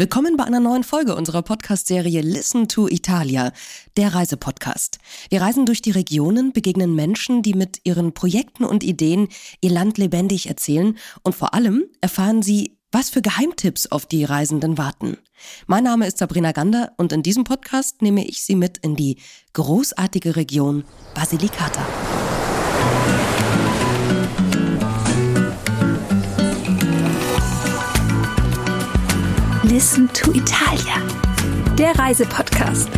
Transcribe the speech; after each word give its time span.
Willkommen 0.00 0.36
bei 0.36 0.44
einer 0.44 0.60
neuen 0.60 0.84
Folge 0.84 1.16
unserer 1.16 1.42
Podcast-Serie 1.42 2.20
Listen 2.20 2.68
to 2.68 2.86
Italia, 2.86 3.50
der 3.96 4.14
Reisepodcast. 4.14 5.00
Wir 5.28 5.42
reisen 5.42 5.66
durch 5.66 5.82
die 5.82 5.90
Regionen, 5.90 6.52
begegnen 6.52 6.94
Menschen, 6.94 7.42
die 7.42 7.52
mit 7.52 7.80
ihren 7.82 8.14
Projekten 8.14 8.62
und 8.62 8.84
Ideen 8.84 9.26
ihr 9.60 9.72
Land 9.72 9.98
lebendig 9.98 10.48
erzählen 10.48 10.96
und 11.24 11.34
vor 11.34 11.52
allem 11.52 11.82
erfahren 12.00 12.42
sie, 12.42 12.78
was 12.92 13.10
für 13.10 13.22
Geheimtipps 13.22 13.88
auf 13.88 14.06
die 14.06 14.22
Reisenden 14.22 14.78
warten. 14.78 15.16
Mein 15.66 15.82
Name 15.82 16.06
ist 16.06 16.18
Sabrina 16.18 16.52
Gander 16.52 16.92
und 16.96 17.12
in 17.12 17.24
diesem 17.24 17.42
Podcast 17.42 18.00
nehme 18.00 18.24
ich 18.24 18.44
Sie 18.44 18.54
mit 18.54 18.78
in 18.78 18.94
die 18.94 19.18
großartige 19.52 20.36
Region 20.36 20.84
Basilicata. 21.12 21.84
Listen 29.78 30.12
to 30.12 30.32
Italia, 30.32 31.00
der 31.76 31.96
Reisepodcast. 31.96 32.88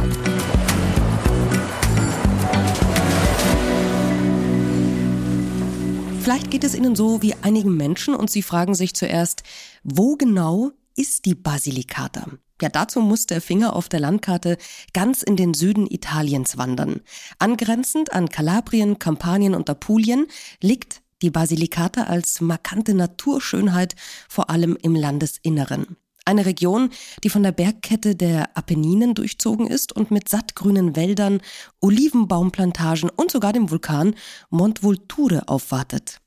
Vielleicht 6.23 6.51
geht 6.51 6.65
es 6.65 6.75
Ihnen 6.75 6.97
so 6.97 7.21
wie 7.21 7.35
einigen 7.43 7.77
Menschen 7.77 8.15
und 8.15 8.31
Sie 8.31 8.41
fragen 8.41 8.75
sich 8.75 8.95
zuerst, 8.95 9.43
wo 9.85 10.17
genau 10.17 10.71
ist 10.97 11.27
die 11.27 11.35
Basilicata? 11.35 12.29
Ja, 12.63 12.71
dazu 12.71 13.03
muss 13.03 13.27
der 13.27 13.43
Finger 13.43 13.77
auf 13.77 13.91
der 13.91 14.01
Landkarte 14.01 14.57
ganz 14.95 15.23
in 15.23 15.37
den 15.37 15.53
Süden 15.53 15.87
Italiens 15.87 16.57
wandern. 16.57 17.03
Angrenzend 17.39 18.15
an 18.15 18.31
Kalabrien, 18.31 18.99
Kampanien 18.99 19.55
und 19.55 19.69
Apulien 19.69 20.29
liegt 20.63 21.03
die 21.21 21.31
Basilicata 21.31 22.05
als 22.05 22.41
markante 22.41 22.95
Naturschönheit 22.95 23.97
vor 24.31 24.49
allem 24.49 24.79
im 24.81 24.95
Landesinneren. 24.95 25.99
Eine 26.31 26.47
Region, 26.47 26.91
die 27.25 27.29
von 27.29 27.43
der 27.43 27.51
Bergkette 27.51 28.15
der 28.15 28.57
Apenninen 28.57 29.15
durchzogen 29.15 29.67
ist 29.67 29.91
und 29.97 30.13
mit 30.13 30.29
sattgrünen 30.29 30.95
Wäldern, 30.95 31.41
Olivenbaumplantagen 31.81 33.11
und 33.11 33.33
sogar 33.33 33.53
dem 33.53 33.69
Vulkan 33.69 34.15
Mont 34.49 34.85
Vulture 34.85 35.49
aufwartet. 35.49 36.21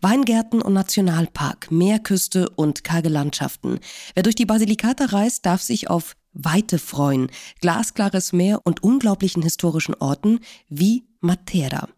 Weingärten 0.00 0.62
und 0.62 0.72
Nationalpark, 0.72 1.70
Meerküste 1.70 2.48
und 2.56 2.82
karge 2.82 3.08
Landschaften. 3.08 3.78
Wer 4.14 4.24
durch 4.24 4.34
die 4.34 4.46
Basilikata 4.46 5.04
reist, 5.04 5.46
darf 5.46 5.62
sich 5.62 5.88
auf 5.88 6.16
Weite 6.32 6.80
freuen, 6.80 7.30
glasklares 7.60 8.32
Meer 8.32 8.62
und 8.64 8.82
unglaublichen 8.82 9.42
historischen 9.42 9.94
Orten 9.94 10.40
wie 10.68 11.06
Matera. 11.20 11.88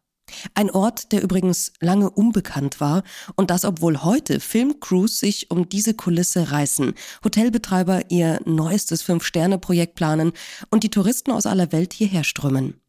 Ein 0.55 0.71
Ort, 0.71 1.13
der 1.13 1.23
übrigens 1.23 1.73
lange 1.81 2.11
unbekannt 2.11 2.81
war 2.81 3.03
und 3.37 3.51
das, 3.51 3.65
obwohl 3.65 4.03
heute 4.03 4.41
Filmcrews 4.41 5.19
sich 5.19 5.51
um 5.51 5.69
diese 5.69 5.95
Kulisse 5.95 6.51
reißen, 6.51 6.95
Hotelbetreiber 7.25 8.11
ihr 8.11 8.41
neuestes 8.45 9.03
Fünf-Sterne-Projekt 9.03 9.95
planen 9.95 10.33
und 10.71 10.85
die 10.85 10.91
Touristen 10.91 11.33
aus 11.33 11.47
aller 11.47 11.73
Welt 11.73 11.93
hierher 11.93 12.25
strömen. 12.25 12.81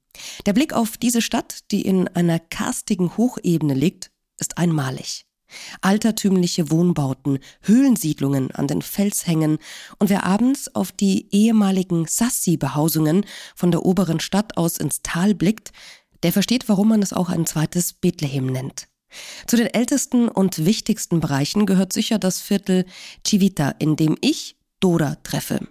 Der 0.46 0.54
Blick 0.54 0.74
auf 0.74 0.98
diese 0.98 1.22
Stadt, 1.22 1.72
die 1.72 1.82
in 1.82 2.08
einer 2.10 2.40
karstigen 2.40 3.16
Hochebene 3.18 3.74
liegt, 3.74 4.12
ist 4.38 4.58
einmalig. 4.58 5.26
Altertümliche 5.82 6.70
Wohnbauten, 6.70 7.40
Höhlensiedlungen 7.62 8.52
an 8.52 8.68
den 8.68 8.84
Felshängen 8.84 9.58
und 9.98 10.10
wer 10.10 10.24
abends 10.24 10.74
auf 10.76 10.92
die 10.92 11.28
ehemaligen 11.34 12.06
Sassi-Behausungen 12.06 13.26
von 13.56 13.72
der 13.72 13.84
oberen 13.84 14.20
Stadt 14.20 14.58
aus 14.58 14.78
ins 14.78 15.02
Tal 15.02 15.34
blickt, 15.34 15.72
der 16.24 16.34
versteht, 16.34 16.70
warum 16.70 16.90
man 16.90 17.02
es 17.02 17.14
auch 17.14 17.30
ein 17.30 17.46
zweites 17.46 17.94
Bethlehem 17.94 18.46
nennt. 18.46 18.88
Zu 19.48 19.58
den 19.58 19.68
ältesten 19.68 20.28
und 20.30 20.66
wichtigsten 20.66 21.20
Bereichen 21.20 21.66
gehört 21.66 21.94
sicher 21.94 22.20
das 22.20 22.40
Viertel 22.42 22.86
Civita, 23.26 23.72
in 23.80 23.96
dem 23.96 24.18
ich 24.22 24.56
Dora 24.80 25.16
treffe. 25.24 25.68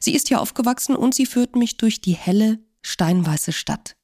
Sie 0.00 0.14
ist 0.14 0.28
hier 0.28 0.40
aufgewachsen 0.40 0.96
und 0.96 1.14
sie 1.14 1.26
führt 1.26 1.54
mich 1.54 1.76
durch 1.76 2.00
die 2.00 2.14
helle, 2.14 2.58
steinweiße 2.82 3.52
Stadt. 3.52 3.96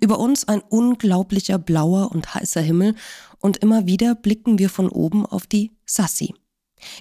Über 0.00 0.18
uns 0.18 0.48
ein 0.48 0.60
unglaublicher 0.60 1.58
blauer 1.58 2.10
und 2.10 2.34
heißer 2.34 2.60
Himmel 2.60 2.96
und 3.38 3.58
immer 3.58 3.86
wieder 3.86 4.14
blicken 4.14 4.58
wir 4.58 4.70
von 4.70 4.88
oben 4.88 5.26
auf 5.26 5.46
die 5.46 5.72
Sassi. 5.86 6.34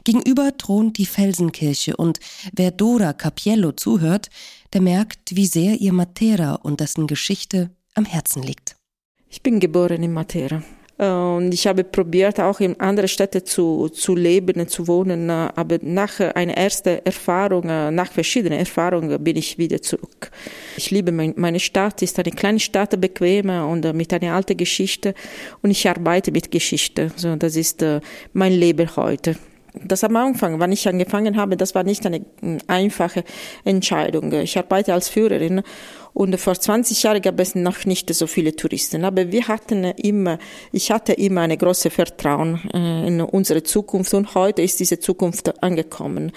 Gegenüber 0.04 0.58
thront 0.58 0.98
die 0.98 1.06
Felsenkirche 1.06 1.96
und 1.96 2.20
wer 2.54 2.72
Dora 2.72 3.14
Capiello 3.14 3.72
zuhört, 3.72 4.30
der 4.74 4.82
merkt, 4.82 5.36
wie 5.36 5.48
sehr 5.48 5.80
ihr 5.80 5.94
Matera 5.94 6.56
und 6.56 6.82
dessen 6.82 7.08
Geschichte 7.08 7.72
am 8.00 8.06
Herzen 8.06 8.42
liegt. 8.42 8.76
Ich 9.30 9.44
bin 9.44 9.60
geboren 9.60 10.02
in 10.02 10.14
Matera. 10.14 10.64
Äh, 10.98 11.10
und 11.10 11.54
ich 11.54 11.68
habe 11.68 11.84
probiert, 11.84 12.40
auch 12.40 12.60
in 12.60 12.80
andere 12.80 13.08
Städte 13.08 13.44
zu, 13.44 13.90
zu 13.90 14.16
leben, 14.16 14.68
zu 14.68 14.88
wohnen. 14.88 15.30
Äh, 15.30 15.50
aber 15.56 15.78
nach 15.82 16.20
einer 16.20 16.56
ersten 16.56 17.00
Erfahrung, 17.04 17.64
äh, 17.70 17.92
nach 17.92 18.12
verschiedenen 18.12 18.60
Erfahrungen 18.60 19.24
bin 19.24 19.36
ich 19.36 19.58
wieder 19.58 19.82
zurück. 19.82 20.32
Ich 20.78 20.92
liebe 20.92 21.12
meine 21.12 21.60
Stadt, 21.60 22.02
ist 22.02 22.18
eine 22.20 22.32
kleine 22.32 22.60
Stadt, 22.60 23.00
bequem 23.00 23.50
und 23.50 23.94
mit 23.94 24.14
einer 24.14 24.34
alten 24.34 24.58
Geschichte. 24.58 25.14
Und 25.62 25.72
ich 25.72 25.88
arbeite 25.88 26.32
mit 26.32 26.50
Geschichte. 26.52 27.12
So, 27.16 27.36
das 27.36 27.56
ist 27.56 27.86
mein 28.34 28.54
Leben 28.54 28.96
heute. 28.96 29.36
Das 29.74 30.04
am 30.04 30.16
Anfang, 30.16 30.60
wann 30.60 30.72
ich 30.72 30.88
angefangen 30.88 31.38
habe, 31.38 31.56
das 31.56 31.76
war 31.76 31.84
nicht 31.84 32.06
eine 32.06 32.26
einfache 32.68 33.24
Entscheidung. 33.64 34.32
Ich 34.34 34.58
arbeite 34.58 34.94
als 34.94 35.10
Führerin 35.10 35.62
und 36.14 36.40
vor 36.40 36.56
20 36.56 37.04
Jahren 37.04 37.22
gab 37.22 37.40
es 37.40 37.56
noch 37.56 37.86
nicht 37.86 38.14
so 38.14 38.28
viele 38.28 38.56
Touristen. 38.56 39.06
Aber 39.06 39.32
wir 39.32 39.48
hatten 39.48 39.84
immer, 39.84 40.40
ich 40.72 40.92
hatte 40.92 41.14
immer 41.14 41.42
eine 41.42 41.58
große 41.58 41.90
Vertrauen 41.90 42.60
äh, 42.74 43.08
in 43.08 43.22
unsere 43.22 43.64
Zukunft 43.64 44.14
und 44.14 44.36
heute 44.36 44.62
ist 44.62 44.80
diese 44.80 45.00
Zukunft 45.00 45.62
angekommen 45.64 46.32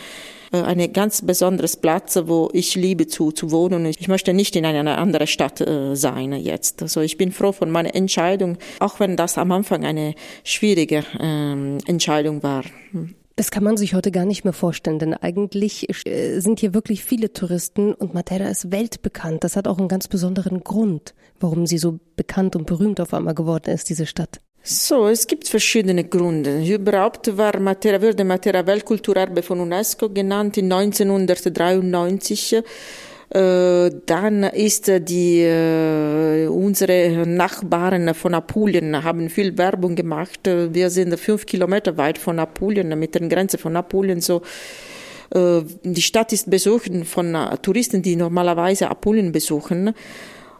äh, 0.53 0.63
ein 0.63 0.93
ganz 0.93 1.23
besonderes 1.23 1.77
Platz, 1.77 2.19
wo 2.25 2.51
ich 2.53 2.75
liebe 2.75 3.07
zu, 3.07 3.33
zu 3.33 3.51
wohnen. 3.51 3.87
Ich 3.87 4.09
möchte 4.09 4.35
nicht 4.35 4.55
in 4.57 4.67
einer 4.67 4.99
anderen 4.99 5.27
Stadt 5.27 5.61
äh, 5.61 5.97
sein 5.97 6.33
jetzt. 6.35 6.83
Also 6.83 7.01
ich 7.01 7.17
bin 7.17 7.33
froh 7.33 7.53
von 7.53 7.71
meiner 7.71 7.95
Entscheidung, 7.95 8.59
auch 8.79 9.01
wenn 9.01 9.17
das 9.17 9.39
am 9.39 9.53
Anfang 9.53 9.85
eine 9.85 10.15
schwierige 10.45 11.05
ähm, 11.19 11.79
Entscheidung 11.87 12.43
war. 12.43 12.65
Das 13.37 13.51
kann 13.51 13.65
man 13.65 13.77
sich 13.77 13.95
heute 13.95 14.11
gar 14.11 14.27
nicht 14.27 14.45
mehr 14.45 14.53
vorstellen, 14.53 14.99
denn 14.99 15.15
eigentlich 15.15 15.89
äh, 16.07 16.41
sind 16.41 16.61
hier 16.61 16.75
wirklich 16.75 17.05
viele 17.05 17.33
Touristen 17.33 17.95
und 17.95 18.15
Matera 18.15 18.49
ist 18.49 18.71
weltbekannt. 18.71 19.43
Das 19.45 19.57
hat 19.57 19.67
auch 19.67 19.79
einen 19.79 19.89
ganz 19.89 20.09
besonderen 20.09 20.63
Grund, 20.63 21.15
warum 21.41 21.67
sie 21.67 21.79
so 21.79 21.99
bekannt 22.17 22.57
und 22.57 22.67
berühmt 22.67 23.01
auf 23.01 23.15
einmal 23.15 23.35
geworden 23.35 23.71
ist, 23.71 23.89
diese 23.89 24.07
Stadt. 24.07 24.41
So, 24.65 25.09
es 25.09 25.27
gibt 25.27 25.49
verschiedene 25.49 26.05
Gründe. 26.05 26.65
Überhaupt 26.65 27.37
war 27.37 27.59
Matera, 27.59 28.01
wurde 28.01 28.23
Matera 28.23 28.65
Weltkulturerbe 28.65 29.43
von 29.43 29.59
UNESCO 29.59 30.09
genannt 30.09 30.57
in 30.57 30.73
1993 30.73 32.53
äh, 32.53 32.63
dann 33.35 34.43
ist 34.43 34.93
die, 35.09 35.41
äh, 35.41 36.47
unsere 36.49 37.27
Nachbarn 37.27 38.15
von 38.15 38.35
Apulien 38.35 39.03
haben 39.03 39.31
viel 39.31 39.57
Werbung 39.57 39.95
gemacht. 39.95 40.41
Wir 40.45 40.91
sind 40.91 41.19
fünf 41.19 41.47
Kilometer 41.47 41.97
weit 41.97 42.19
von 42.19 42.39
Apulien, 42.39 42.99
mit 42.99 43.15
der 43.15 43.27
Grenze 43.29 43.57
von 43.57 43.77
Apulien, 43.77 44.21
so. 44.21 44.43
Äh, 45.35 45.63
die 45.83 46.03
Stadt 46.03 46.33
ist 46.33 46.51
besucht 46.51 46.91
von 47.05 47.37
Touristen, 47.63 48.03
die 48.03 48.17
normalerweise 48.17 48.91
Apulien 48.91 49.33
besuchen. 49.33 49.95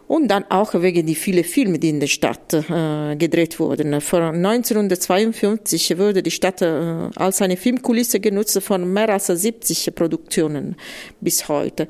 Und 0.07 0.27
dann 0.27 0.43
auch 0.49 0.73
wegen 0.73 1.05
die 1.05 1.15
vielen 1.15 1.43
Filme, 1.43 1.79
die 1.79 1.89
in 1.89 1.99
der 1.99 2.07
Stadt 2.07 2.53
äh, 2.53 3.15
gedreht 3.15 3.59
wurden. 3.59 4.01
Von 4.01 4.21
1952 4.45 5.97
wurde 5.97 6.21
die 6.21 6.31
Stadt 6.31 6.61
äh, 6.61 7.09
als 7.15 7.41
eine 7.41 7.57
Filmkulisse 7.57 8.19
genutzt 8.19 8.61
von 8.61 8.91
mehr 8.91 9.09
als 9.09 9.27
70 9.27 9.95
Produktionen 9.95 10.75
bis 11.21 11.47
heute. 11.47 11.87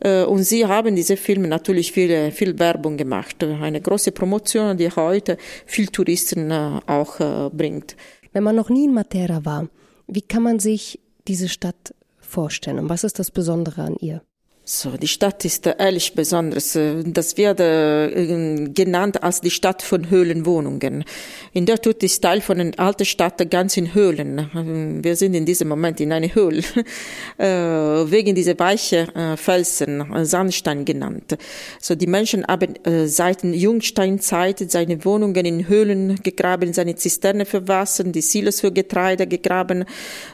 Äh, 0.00 0.24
und 0.24 0.44
sie 0.44 0.66
haben 0.66 0.94
diese 0.94 1.16
Filme 1.16 1.48
natürlich 1.48 1.92
viel, 1.92 2.30
viel 2.30 2.58
Werbung 2.58 2.96
gemacht. 2.96 3.42
Eine 3.42 3.80
große 3.80 4.12
Promotion, 4.12 4.76
die 4.76 4.90
heute 4.90 5.36
viel 5.66 5.88
Touristen 5.88 6.50
äh, 6.50 6.80
auch 6.86 7.20
äh, 7.20 7.50
bringt. 7.50 7.96
Wenn 8.32 8.44
man 8.44 8.56
noch 8.56 8.70
nie 8.70 8.84
in 8.84 8.94
Matera 8.94 9.44
war, 9.44 9.68
wie 10.06 10.22
kann 10.22 10.42
man 10.42 10.58
sich 10.58 11.00
diese 11.26 11.48
Stadt 11.48 11.94
vorstellen 12.20 12.78
und 12.78 12.88
was 12.88 13.04
ist 13.04 13.18
das 13.18 13.30
Besondere 13.30 13.82
an 13.82 13.96
ihr? 14.00 14.22
So, 14.70 14.98
die 14.98 15.08
Stadt 15.08 15.46
ist 15.46 15.66
ehrlich 15.66 16.12
besonders. 16.12 16.78
Das 17.04 17.38
wird 17.38 17.58
äh, 17.58 18.68
genannt 18.68 19.22
als 19.22 19.40
die 19.40 19.50
Stadt 19.50 19.80
von 19.80 20.10
Höhlenwohnungen. 20.10 21.06
In 21.54 21.64
der 21.64 21.80
Tut 21.80 22.02
ist 22.02 22.20
Teil 22.20 22.42
von 22.42 22.60
einer 22.60 22.78
alten 22.78 23.06
Stadt 23.06 23.50
ganz 23.50 23.78
in 23.78 23.94
Höhlen. 23.94 25.00
Wir 25.02 25.16
sind 25.16 25.32
in 25.32 25.46
diesem 25.46 25.68
Moment 25.68 26.00
in 26.00 26.12
einer 26.12 26.34
Höhle, 26.34 26.62
äh, 27.38 27.46
wegen 27.46 28.34
dieser 28.34 28.58
weichen 28.58 29.08
äh, 29.16 29.38
Felsen, 29.38 30.04
Sandstein 30.26 30.84
genannt. 30.84 31.38
So, 31.80 31.94
die 31.94 32.06
Menschen 32.06 32.46
haben 32.46 32.74
seit 33.06 33.42
Jungsteinzeit 33.44 34.70
seine 34.70 35.02
Wohnungen 35.02 35.46
in 35.46 35.66
Höhlen 35.66 36.16
gegraben, 36.22 36.74
seine 36.74 36.94
Zisterne 36.94 37.46
für 37.46 37.66
Wasser, 37.68 38.04
die 38.04 38.20
Silos 38.20 38.60
für 38.60 38.70
Getreide 38.70 39.26
gegraben. 39.26 39.86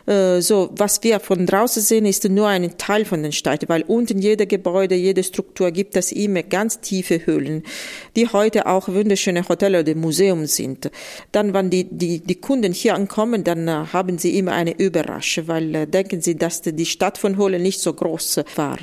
So, 0.07 0.71
was 0.77 1.03
wir 1.05 1.21
von 1.21 1.47
draußen 1.47 1.83
sehen, 1.83 2.07
ist 2.07 2.29
nur 2.29 2.49
ein 2.49 2.77
Teil 2.79 3.05
von 3.05 3.23
der 3.23 3.31
Stadt, 3.31 3.69
weil 3.69 3.83
unten 3.83 4.24
jedem 4.25 4.49
Gebäude, 4.49 4.95
jede 4.95 5.23
Struktur 5.23 5.71
gibt 5.71 5.97
es 5.97 6.11
immer 6.11 6.43
ganz 6.43 6.81
tiefe 6.81 7.25
Höhlen, 7.27 7.63
die 8.17 8.27
heute 8.27 8.67
auch 8.67 8.89
wunderschöne 8.89 9.49
Hotels 9.49 9.81
oder 9.81 9.95
Museum 9.95 10.47
sind. 10.47 10.91
Dann, 11.31 11.55
wenn 11.55 11.71
die, 11.71 11.85
die, 11.85 12.21
die 12.21 12.41
Kunden 12.41 12.73
hier 12.73 12.95
ankommen, 12.95 13.45
dann 13.45 13.69
äh, 13.69 13.87
haben 13.93 14.19
sie 14.19 14.37
immer 14.39 14.53
eine 14.53 14.77
Überraschung, 14.77 15.49
weil 15.49 15.75
äh, 15.75 15.87
denken 15.87 16.21
sie, 16.21 16.37
dass 16.37 16.63
die 16.63 16.87
Stadt 16.87 17.19
von 17.19 17.37
Höhlen 17.37 17.63
nicht 17.63 17.81
so 17.81 17.93
groß 17.93 18.41
war. 18.57 18.79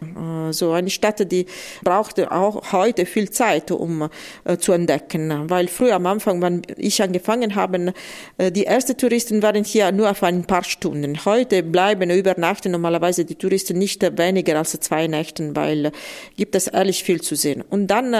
Äh, 0.00 0.52
so 0.52 0.72
eine 0.72 0.90
Stadt, 0.90 1.30
die 1.30 1.46
brauchte 1.82 2.30
auch 2.30 2.72
heute 2.72 3.06
viel 3.06 3.30
Zeit, 3.30 3.70
um 3.70 4.08
äh, 4.44 4.56
zu 4.56 4.72
entdecken, 4.72 5.48
weil 5.48 5.68
früher 5.68 5.96
am 5.96 6.06
Anfang, 6.06 6.42
wenn 6.42 6.62
ich 6.76 7.02
angefangen 7.02 7.54
habe, 7.54 7.92
äh, 8.38 8.52
die 8.52 8.66
ersten 8.66 8.96
Touristen 8.96 9.42
waren 9.42 9.64
hier 9.64 9.92
nur 9.92 10.10
auf 10.10 10.22
ein 10.22 10.44
paar 10.44 10.64
Stunden. 10.64 11.24
Heute 11.24 11.62
bleiben 11.62 12.10
übernachten 12.10 12.72
normalerweise 12.72 13.24
die 13.24 13.34
Touristen 13.34 13.78
nicht 13.78 14.02
weniger 14.18 14.58
als 14.58 14.78
zwei 14.80 15.06
Nächten, 15.06 15.54
weil 15.56 15.92
gibt 16.36 16.54
es 16.54 16.66
ehrlich 16.66 17.04
viel 17.04 17.20
zu 17.20 17.34
sehen. 17.34 17.62
Und 17.68 17.88
dann, 17.88 18.14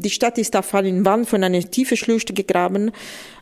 die 0.00 0.10
Stadt 0.10 0.38
ist 0.38 0.56
auf 0.56 0.74
einen 0.74 1.04
Wand 1.04 1.28
von 1.28 1.42
einer 1.42 1.60
tiefen 1.60 1.96
Schlucht 1.96 2.34
gegraben. 2.34 2.92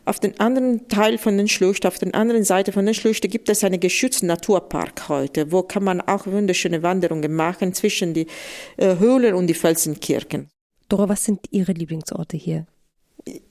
Auf 0.09 0.19
den 0.19 0.39
anderen 0.39 0.87
Teil 0.87 1.19
von 1.19 1.37
den 1.37 1.47
Schlucht, 1.47 1.85
auf 1.85 1.99
der 1.99 2.15
anderen 2.15 2.43
Seite 2.43 2.71
von 2.71 2.83
den 2.83 2.95
Schlucht 2.95 3.29
gibt 3.29 3.47
es 3.47 3.63
einen 3.63 3.79
geschützten 3.79 4.25
Naturpark 4.25 5.07
heute, 5.07 5.51
wo 5.51 5.61
kann 5.61 5.83
man 5.83 6.01
auch 6.01 6.25
wunderschöne 6.25 6.81
Wanderungen 6.81 7.31
machen 7.31 7.75
zwischen 7.75 8.15
die 8.15 8.25
äh, 8.77 8.97
Höhlen 8.97 9.35
und 9.35 9.45
die 9.45 9.53
Felsenkirchen. 9.53 10.49
Dora, 10.89 11.09
was 11.09 11.25
sind 11.25 11.41
Ihre 11.51 11.73
Lieblingsorte 11.73 12.37
hier? 12.37 12.65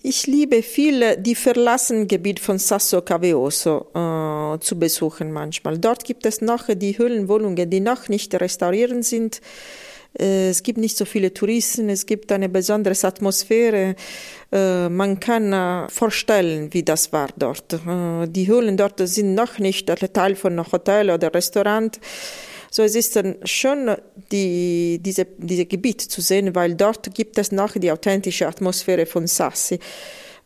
Ich 0.02 0.26
liebe 0.26 0.64
viel 0.64 1.16
die 1.18 1.36
verlassenen 1.36 2.08
Gebiet 2.08 2.40
von 2.40 2.58
Sasso 2.58 3.02
Caveoso 3.02 3.92
äh, 3.94 4.58
zu 4.58 4.76
besuchen 4.80 5.30
manchmal. 5.30 5.78
Dort 5.78 6.02
gibt 6.02 6.26
es 6.26 6.40
noch 6.40 6.64
die 6.66 6.98
Höhlenwohnungen, 6.98 7.70
die 7.70 7.78
noch 7.78 8.08
nicht 8.08 8.34
restauriert 8.34 9.04
sind. 9.04 9.40
Äh, 10.18 10.50
es 10.50 10.62
gibt 10.62 10.78
nicht 10.78 10.96
so 10.96 11.04
viele 11.04 11.32
Touristen, 11.32 11.88
es 11.88 12.06
gibt 12.06 12.30
eine 12.32 12.48
besondere 12.48 12.94
Atmosphäre. 13.02 13.96
Äh, 14.52 14.88
man 14.88 15.20
kann 15.20 15.52
äh, 15.52 15.88
vorstellen, 15.88 16.72
wie 16.72 16.82
das 16.82 17.12
war 17.12 17.28
dort. 17.36 17.78
Die 18.28 18.46
Höhlen 18.46 18.76
dort 18.76 19.00
sind 19.08 19.34
noch 19.34 19.58
nicht 19.58 19.86
Teil 20.12 20.36
von 20.36 20.52
einem 20.52 20.70
Hotel 20.70 21.10
oder 21.10 21.32
Restaurant. 21.32 21.98
So, 22.70 22.82
es 22.82 22.94
ist 22.94 23.16
dann 23.16 23.36
schon 23.44 23.96
die, 24.30 25.00
diese, 25.00 25.26
diese 25.38 25.64
Gebiet 25.64 26.02
zu 26.02 26.20
sehen, 26.20 26.54
weil 26.54 26.74
dort 26.74 27.14
gibt 27.14 27.38
es 27.38 27.50
noch 27.50 27.72
die 27.72 27.90
authentische 27.90 28.46
Atmosphäre 28.46 29.06
von 29.06 29.26
Sassi. 29.26 29.78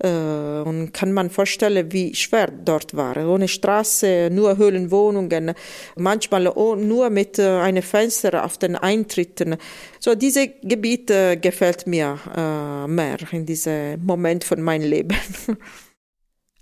Äh, 0.03 0.63
und 0.63 0.93
kann 0.93 1.13
man 1.13 1.31
vorstellen, 1.31 1.93
wie 1.93 2.15
schwer 2.15 2.49
dort 2.51 2.95
war. 2.97 3.17
Ohne 3.17 3.47
Straße, 3.47 4.31
nur 4.33 4.57
Höhlenwohnungen, 4.57 5.55
manchmal 5.97 6.45
nur 6.45 7.11
mit 7.11 7.39
äh, 7.39 7.49
einem 7.61 7.83
Fenster 7.83 8.45
auf 8.45 8.59
den 8.59 8.75
Eintritten. 8.75 9.57
So, 10.01 10.15
diese 10.17 10.49
Gebiete 10.49 11.37
gefällt 11.37 11.87
mir 11.87 12.19
äh, 12.37 12.89
mehr 12.89 13.19
in 13.31 13.47
diesem 13.47 14.05
Moment 14.05 14.43
von 14.43 14.61
meinem 14.61 14.91
Leben. 14.91 15.17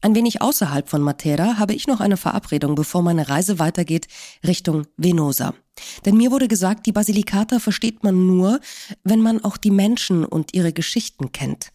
Ein 0.03 0.15
wenig 0.15 0.41
außerhalb 0.41 0.89
von 0.89 1.03
Matera 1.03 1.59
habe 1.59 1.75
ich 1.75 1.87
noch 1.87 2.01
eine 2.01 2.17
Verabredung, 2.17 2.75
bevor 2.75 3.03
meine 3.03 3.29
Reise 3.29 3.59
weitergeht 3.59 4.07
Richtung 4.47 4.87
Venosa. 4.97 5.53
Denn 6.07 6.17
mir 6.17 6.31
wurde 6.31 6.49
gesagt, 6.49 6.87
die 6.87 6.93
Basilikata 6.93 7.59
versteht 7.59 8.03
man 8.03 8.27
nur, 8.27 8.61
wenn 9.05 9.21
man 9.21 9.45
auch 9.45 9.59
die 9.59 9.71
Menschen 9.71 10.25
und 10.25 10.55
ihre 10.55 10.73
Geschichten 10.73 11.33
kennt. 11.33 11.71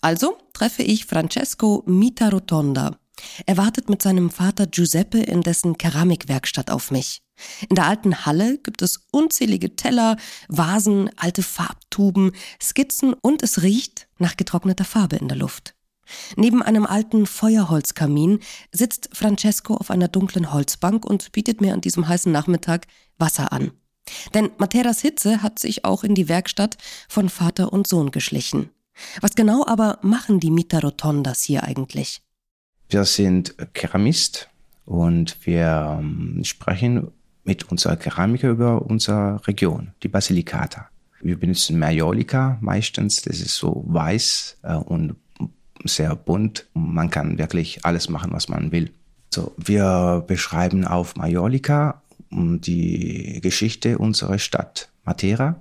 Also 0.00 0.38
treffe 0.52 0.82
ich 0.82 1.06
Francesco 1.06 1.82
Mitarotonda. 1.86 2.98
Er 3.46 3.56
wartet 3.56 3.90
mit 3.90 4.00
seinem 4.00 4.30
Vater 4.30 4.66
Giuseppe 4.66 5.18
in 5.18 5.42
dessen 5.42 5.76
Keramikwerkstatt 5.76 6.70
auf 6.70 6.90
mich. 6.90 7.22
In 7.68 7.76
der 7.76 7.86
alten 7.86 8.24
Halle 8.26 8.58
gibt 8.58 8.82
es 8.82 9.06
unzählige 9.12 9.76
Teller, 9.76 10.16
Vasen, 10.48 11.10
alte 11.16 11.42
Farbtuben, 11.42 12.32
Skizzen 12.60 13.14
und 13.14 13.42
es 13.42 13.62
riecht 13.62 14.08
nach 14.18 14.36
getrockneter 14.36 14.84
Farbe 14.84 15.16
in 15.16 15.28
der 15.28 15.36
Luft. 15.36 15.74
Neben 16.36 16.62
einem 16.62 16.86
alten 16.86 17.26
Feuerholzkamin 17.26 18.40
sitzt 18.72 19.10
Francesco 19.12 19.76
auf 19.76 19.90
einer 19.90 20.08
dunklen 20.08 20.52
Holzbank 20.52 21.04
und 21.04 21.32
bietet 21.32 21.60
mir 21.60 21.72
an 21.72 21.80
diesem 21.80 22.08
heißen 22.08 22.32
Nachmittag 22.32 22.86
Wasser 23.18 23.52
an. 23.52 23.72
Denn 24.34 24.50
Materas 24.58 25.00
Hitze 25.00 25.42
hat 25.42 25.58
sich 25.58 25.84
auch 25.84 26.02
in 26.02 26.14
die 26.14 26.28
Werkstatt 26.28 26.78
von 27.08 27.28
Vater 27.28 27.72
und 27.72 27.86
Sohn 27.86 28.10
geschlichen. 28.10 28.70
Was 29.20 29.34
genau 29.34 29.64
aber 29.66 29.98
machen 30.02 30.40
die 30.40 30.50
Mita 30.50 30.78
Rotondas 30.78 31.42
hier 31.42 31.64
eigentlich? 31.64 32.22
Wir 32.88 33.04
sind 33.04 33.54
Keramist 33.72 34.48
und 34.84 35.36
wir 35.46 35.98
ähm, 36.00 36.40
sprechen 36.42 37.12
mit 37.44 37.70
unserer 37.70 37.96
Keramiker 37.96 38.50
über 38.50 38.82
unsere 38.82 39.46
Region, 39.46 39.92
die 40.02 40.08
Basilicata. 40.08 40.88
Wir 41.20 41.38
benutzen 41.38 41.78
Majolika 41.78 42.58
meistens, 42.60 43.22
das 43.22 43.40
ist 43.40 43.56
so 43.56 43.84
weiß 43.86 44.58
äh, 44.62 44.74
und 44.74 45.16
sehr 45.84 46.14
bunt. 46.16 46.66
Man 46.74 47.10
kann 47.10 47.38
wirklich 47.38 47.84
alles 47.84 48.08
machen, 48.08 48.32
was 48.32 48.48
man 48.48 48.72
will. 48.72 48.92
So, 49.32 49.54
wir 49.56 50.24
beschreiben 50.26 50.84
auf 50.84 51.16
Majolika 51.16 52.02
die 52.30 53.40
Geschichte 53.42 53.98
unserer 53.98 54.38
Stadt 54.38 54.90
Matera 55.04 55.60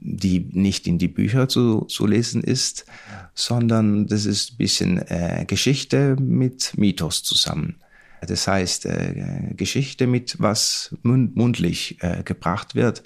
die 0.00 0.48
nicht 0.52 0.86
in 0.86 0.98
die 0.98 1.08
Bücher 1.08 1.48
zu, 1.48 1.82
zu 1.82 2.06
lesen 2.06 2.42
ist, 2.42 2.86
sondern 3.34 4.06
das 4.06 4.24
ist 4.24 4.52
ein 4.52 4.56
bisschen 4.56 4.98
äh, 4.98 5.44
Geschichte 5.46 6.16
mit 6.18 6.76
Mythos 6.76 7.22
zusammen. 7.22 7.76
Das 8.26 8.48
heißt, 8.48 8.86
äh, 8.86 9.54
Geschichte 9.56 10.06
mit 10.06 10.36
was 10.40 10.94
mund 11.02 11.36
mundlich 11.36 11.98
äh, 12.00 12.22
gebracht 12.24 12.74
wird. 12.74 13.02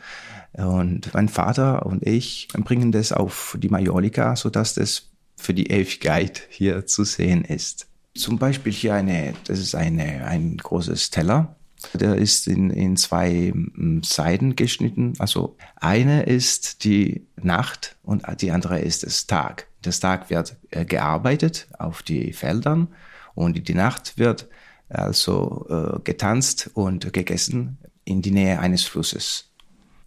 Und 0.55 1.13
mein 1.15 1.29
Vater 1.29 1.87
und 1.87 2.07
ich 2.07 2.49
bringen 2.53 2.93
das 2.93 3.13
auf 3.13 3.57
die 3.61 3.69
Majolika, 3.69 4.37
sodass 4.37 4.75
das 4.75 5.11
für 5.37 5.55
die 5.55 5.69
Ewigkeit 5.71 6.47
hier 6.51 6.87
zu 6.87 7.05
sehen 7.05 7.45
ist. 7.45 7.89
Zum 8.15 8.39
Beispiel 8.39 8.73
hier 8.73 8.95
eine, 8.95 9.35
das 9.47 9.59
ist 9.59 9.75
eine, 9.75 10.27
ein 10.27 10.59
großes 10.59 11.11
Teller 11.11 11.57
der 11.95 12.17
ist 12.17 12.47
in, 12.49 12.71
in 12.71 12.97
zwei 12.97 13.53
mm, 13.55 14.03
Seiten 14.03 14.57
geschnitten. 14.57 15.15
Also 15.19 15.57
eine 15.77 16.25
ist 16.25 16.85
die 16.85 17.27
Nacht 17.41 17.97
und 18.03 18.25
die 18.41 18.51
andere 18.51 18.81
ist 18.81 19.05
das 19.05 19.27
Tag. 19.27 19.69
Das 19.83 20.01
Tag 20.01 20.31
wird 20.31 20.57
äh, 20.71 20.85
gearbeitet 20.85 21.69
auf 21.79 22.03
die 22.03 22.33
Feldern 22.33 22.89
und 23.35 23.69
die 23.69 23.75
Nacht 23.75 24.19
wird 24.19 24.49
also 24.89 25.67
äh, 25.69 26.01
getanzt 26.05 26.71
und 26.75 27.13
gegessen 27.13 27.79
in 28.05 28.23
die 28.23 28.31
Nähe 28.31 28.61
eines 28.61 28.85
Flusses. 28.85 29.51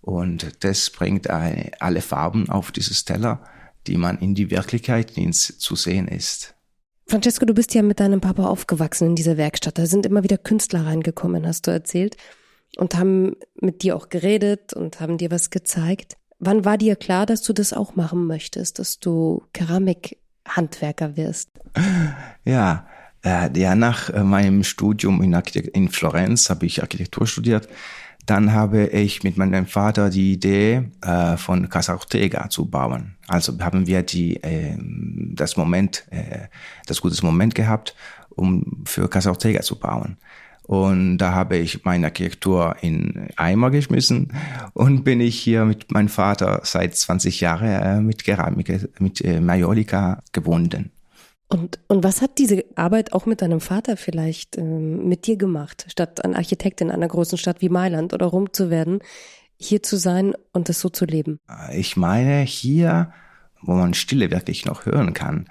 Und 0.02 0.64
das 0.64 0.92
bringt 0.92 1.30
alle 1.30 2.02
Farben 2.02 2.50
auf 2.50 2.72
dieses 2.72 3.06
Teller, 3.06 3.44
die 3.88 3.98
man 3.98 4.20
in 4.20 4.36
die 4.36 4.52
Wirklichkeit 4.52 5.14
zu 5.42 5.76
sehen 5.76 6.08
ist. 6.08 6.55
Francesco, 7.08 7.46
du 7.46 7.54
bist 7.54 7.74
ja 7.76 7.84
mit 7.84 8.00
deinem 8.00 8.20
Papa 8.20 8.46
aufgewachsen 8.46 9.10
in 9.10 9.16
dieser 9.16 9.38
Werkstatt. 9.38 9.78
Da 9.78 9.86
sind 9.86 10.06
immer 10.06 10.24
wieder 10.24 10.38
Künstler 10.38 10.86
reingekommen, 10.86 11.46
hast 11.46 11.68
du 11.68 11.72
erzählt, 11.72 12.18
und 12.78 12.96
haben 12.96 13.36
mit 13.62 13.84
dir 13.84 13.96
auch 13.96 14.10
geredet 14.10 14.74
und 14.74 15.00
haben 15.00 15.18
dir 15.18 15.30
was 15.32 15.52
gezeigt. 15.52 16.16
Wann 16.40 16.66
war 16.66 16.78
dir 16.78 16.96
klar, 16.96 17.26
dass 17.26 17.42
du 17.44 17.54
das 17.54 17.74
auch 17.74 17.96
machen 17.96 18.26
möchtest, 18.26 18.80
dass 18.80 19.00
du 19.00 19.44
Keramikhandwerker 19.54 21.16
wirst? 21.16 21.50
Ja, 22.44 22.88
äh, 23.24 23.50
ja, 23.58 23.76
nach 23.76 24.10
äh, 24.10 24.24
meinem 24.24 24.64
Studium 24.64 25.22
in, 25.22 25.34
in 25.74 25.90
Florenz 25.90 26.50
habe 26.50 26.66
ich 26.66 26.82
Architektur 26.82 27.28
studiert 27.28 27.68
dann 28.26 28.54
habe 28.54 28.88
ich 28.88 29.24
mit 29.24 29.38
meinem 29.38 29.68
Vater 29.68 30.10
die 30.10 30.34
Idee 30.34 30.90
äh, 31.02 31.38
von 31.38 31.70
Casa 31.70 31.94
Ortega 31.94 32.50
zu 32.50 32.66
bauen. 32.66 33.16
Also 33.28 33.58
haben 33.60 33.88
wir 33.88 34.04
die 34.04 34.42
äh, 34.44 34.76
das 34.78 35.58
Moment, 35.58 36.06
äh, 36.12 36.48
das 36.88 37.02
gutes 37.02 37.22
Moment 37.24 37.56
gehabt, 37.56 37.96
um 38.30 38.84
für 38.86 39.08
Casa 39.10 39.30
Ortega 39.30 39.62
zu 39.62 39.78
bauen. 39.78 40.18
Und 40.64 41.20
da 41.20 41.34
habe 41.34 41.58
ich 41.58 41.86
meine 41.86 42.08
Architektur 42.08 42.76
in 42.82 43.28
Eimer 43.36 43.70
geschmissen 43.70 44.34
und 44.74 45.04
bin 45.04 45.22
ich 45.22 45.40
hier 45.40 45.64
mit 45.64 45.92
meinem 45.92 46.10
Vater 46.10 46.62
seit 46.64 46.96
20 46.96 47.40
Jahren 47.40 47.68
äh, 47.68 48.02
mit 48.02 48.24
Keramik, 48.24 48.90
mit 49.00 49.24
äh, 49.24 49.42
Majolika 49.42 50.24
gebunden. 50.32 50.92
Und, 51.48 51.80
und 51.88 52.04
was 52.04 52.22
hat 52.22 52.38
diese 52.40 52.66
Arbeit 52.76 53.14
auch 53.14 53.26
mit 53.26 53.42
deinem 53.42 53.62
Vater 53.62 53.98
vielleicht 53.98 54.58
ähm, 54.58 55.08
mit 55.08 55.28
dir 55.28 55.38
gemacht, 55.38 55.86
statt 55.90 56.26
ein 56.26 56.36
Architekt 56.36 56.82
in 56.82 56.90
einer 56.90 57.08
großen 57.08 57.38
Stadt 57.38 57.62
wie 57.62 57.70
Mailand 57.70 58.14
oder 58.14 58.26
Rom 58.26 58.52
zu 58.52 58.70
werden, 58.70 59.00
hier 59.58 59.84
zu 59.84 59.98
sein 59.98 60.34
und 60.54 60.70
es 60.70 60.80
so 60.80 60.90
zu 60.90 61.06
leben? 61.06 61.40
Ich 61.72 61.98
meine, 61.98 62.42
hier, 62.42 63.14
wo 63.62 63.74
man 63.74 63.94
Stille 63.94 64.32
wirklich 64.32 64.66
noch 64.66 64.86
hören 64.86 65.14
kann, 65.14 65.48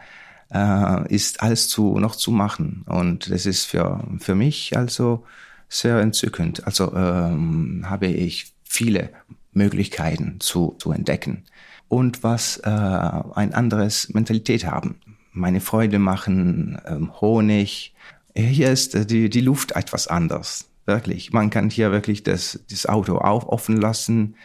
äh, 0.52 1.14
ist 1.14 1.42
alles 1.42 1.68
zu, 1.68 1.98
noch 1.98 2.16
zu 2.16 2.32
machen. 2.32 2.84
Und 2.86 3.30
das 3.30 3.46
ist 3.46 3.64
für, 3.64 4.04
für 4.18 4.34
mich 4.34 4.76
also 4.76 5.24
sehr 5.68 6.00
entzückend. 6.00 6.66
Also 6.66 6.92
ähm, 6.94 7.84
habe 7.88 8.06
ich 8.06 8.52
viele 8.64 9.10
Möglichkeiten 9.52 10.40
zu, 10.40 10.74
zu 10.78 10.90
entdecken 10.90 11.44
und 11.88 12.24
was 12.24 12.56
äh, 12.58 12.68
ein 12.68 13.54
anderes 13.54 14.12
Mentalität 14.12 14.66
haben 14.66 14.98
meine 15.34 15.60
Freunde 15.60 15.98
machen 15.98 16.80
ähm, 16.86 17.20
Honig. 17.20 17.94
Hier 18.34 18.70
ist 18.70 18.94
äh, 18.94 19.04
die, 19.04 19.28
die 19.28 19.42
Luft 19.42 19.72
etwas 19.72 20.08
anders. 20.08 20.70
Wirklich. 20.86 21.32
Man 21.32 21.50
kann 21.50 21.70
hier 21.70 21.92
wirklich 21.92 22.22
das, 22.22 22.60
das 22.70 22.86
Auto 22.86 23.18
auch 23.18 23.46
offen 23.48 23.76
lassen. 23.76 24.36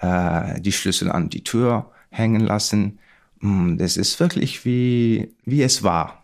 äh, 0.00 0.60
die 0.60 0.72
Schlüssel 0.72 1.10
an 1.10 1.30
die 1.30 1.44
Tür 1.44 1.90
hängen 2.10 2.40
lassen. 2.40 2.98
Mm, 3.40 3.76
das 3.76 3.96
ist 3.96 4.20
wirklich 4.20 4.64
wie, 4.64 5.34
wie 5.44 5.62
es 5.62 5.82
war. 5.82 6.22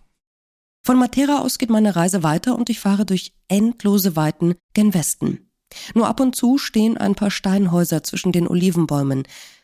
Von 0.85 0.99
Matera 0.99 1.39
aus 1.39 1.59
geht 1.59 1.71
meine 1.71 1.95
Reise 1.95 2.23
weiter 2.23 2.57
und 2.57 2.69
ich 2.69 2.81
fahre 2.81 3.07
durch 3.07 3.33
endlose 3.49 4.17
Weiten 4.17 4.57
gen 4.75 4.95
Westen. 4.95 5.51
Nur 5.95 6.09
ab 6.09 6.21
und 6.21 6.35
zu 6.35 6.59
stehen 6.59 6.99
ein 6.99 7.15
paar 7.15 7.31
Steinhäuser 7.31 8.03
zwischen 8.03 8.33
den 8.33 8.49
Olivenbäumen. 8.49 9.23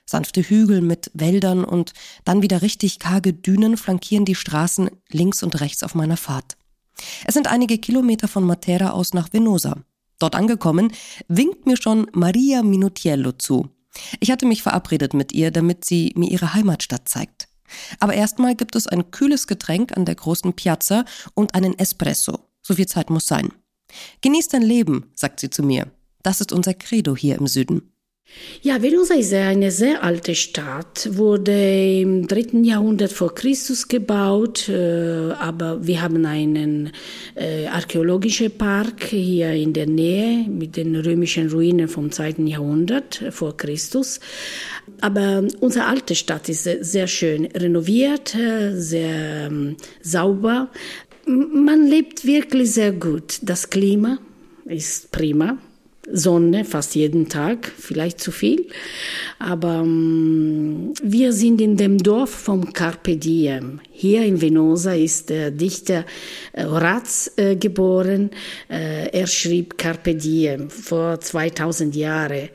Sanfte 0.08 0.40
Hügel 0.40 0.80
mit 0.80 1.10
Wäldern 1.12 1.64
und 1.64 1.92
dann 2.24 2.40
wieder 2.40 2.62
richtig 2.62 2.98
karge 2.98 3.34
Dünen 3.34 3.76
flankieren 3.76 4.24
die 4.24 4.34
Straßen 4.34 4.88
links 5.10 5.42
und 5.42 5.60
rechts 5.60 5.82
auf 5.82 5.94
meiner 5.94 6.16
Fahrt. 6.16 6.56
Es 7.26 7.34
sind 7.34 7.46
einige 7.46 7.76
Kilometer 7.76 8.26
von 8.26 8.44
Matera 8.44 8.92
aus 8.92 9.12
nach 9.12 9.34
Venosa. 9.34 9.76
Dort 10.18 10.34
angekommen, 10.34 10.92
winkt 11.28 11.66
mir 11.66 11.76
schon 11.76 12.06
Maria 12.14 12.62
Minutiello 12.62 13.32
zu. 13.32 13.68
Ich 14.18 14.30
hatte 14.30 14.46
mich 14.46 14.62
verabredet 14.62 15.12
mit 15.12 15.32
ihr, 15.32 15.50
damit 15.50 15.84
sie 15.84 16.14
mir 16.16 16.30
ihre 16.30 16.54
Heimatstadt 16.54 17.06
zeigt. 17.06 17.48
Aber 18.00 18.14
erstmal 18.14 18.54
gibt 18.54 18.76
es 18.76 18.86
ein 18.86 19.10
kühles 19.10 19.46
Getränk 19.46 19.94
an 19.94 20.06
der 20.06 20.14
großen 20.14 20.54
Piazza 20.54 21.04
und 21.34 21.54
einen 21.54 21.78
Espresso. 21.78 22.38
So 22.62 22.76
viel 22.76 22.86
Zeit 22.86 23.10
muss 23.10 23.26
sein. 23.26 23.52
Genieß 24.22 24.48
dein 24.48 24.62
Leben, 24.62 25.10
sagt 25.14 25.40
sie 25.40 25.50
zu 25.50 25.62
mir. 25.62 25.90
Das 26.22 26.40
ist 26.40 26.50
unser 26.50 26.72
Credo 26.72 27.14
hier 27.14 27.36
im 27.36 27.46
Süden. 27.46 27.92
Ja, 28.60 28.82
Venusa 28.82 29.14
ist 29.14 29.32
eine 29.32 29.70
sehr 29.70 30.02
alte 30.02 30.34
Stadt, 30.34 31.08
wurde 31.12 32.00
im 32.00 32.26
dritten 32.26 32.64
Jahrhundert 32.64 33.12
vor 33.12 33.34
Christus 33.34 33.86
gebaut, 33.86 34.68
äh, 34.68 35.30
aber 35.38 35.86
wir 35.86 36.02
haben 36.02 36.26
einen 36.26 36.90
äh, 37.36 37.66
archäologischen 37.66 38.50
Park 38.50 39.04
hier 39.04 39.52
in 39.52 39.72
der 39.72 39.86
Nähe 39.86 40.48
mit 40.48 40.76
den 40.76 40.96
römischen 40.96 41.50
Ruinen 41.50 41.88
vom 41.88 42.10
zweiten 42.10 42.46
Jahrhundert 42.46 43.22
vor 43.30 43.56
Christus. 43.56 44.18
Aber 45.00 45.44
unsere 45.60 45.86
alte 45.86 46.14
Stadt 46.16 46.48
ist 46.48 46.64
sehr 46.64 47.06
schön 47.06 47.46
renoviert, 47.46 48.34
äh, 48.34 48.74
sehr 48.74 49.46
ähm, 49.46 49.76
sauber. 50.02 50.68
Man 51.26 51.86
lebt 51.86 52.24
wirklich 52.24 52.72
sehr 52.72 52.92
gut. 52.92 53.38
Das 53.42 53.70
Klima 53.70 54.18
ist 54.64 55.12
prima. 55.12 55.58
Sonne 56.12 56.64
fast 56.64 56.94
jeden 56.94 57.28
Tag, 57.28 57.70
vielleicht 57.76 58.20
zu 58.20 58.30
viel. 58.30 58.66
Aber 59.38 59.82
ähm, 59.84 60.92
wir 61.02 61.32
sind 61.32 61.60
in 61.60 61.76
dem 61.76 61.98
Dorf 61.98 62.30
vom 62.30 62.72
Carpe 62.72 63.16
Diem. 63.16 63.80
Hier 63.90 64.24
in 64.24 64.40
Venosa 64.40 64.92
ist 64.92 65.30
der 65.30 65.50
Dichter 65.50 66.04
äh, 66.52 66.64
Horaz 66.64 67.32
äh, 67.36 67.56
geboren. 67.56 68.30
Äh, 68.70 69.10
er 69.10 69.26
schrieb 69.26 69.76
Carpe 69.76 70.14
Diem 70.14 70.70
vor 70.70 71.20
2000 71.20 71.94
Jahren. 71.96 72.48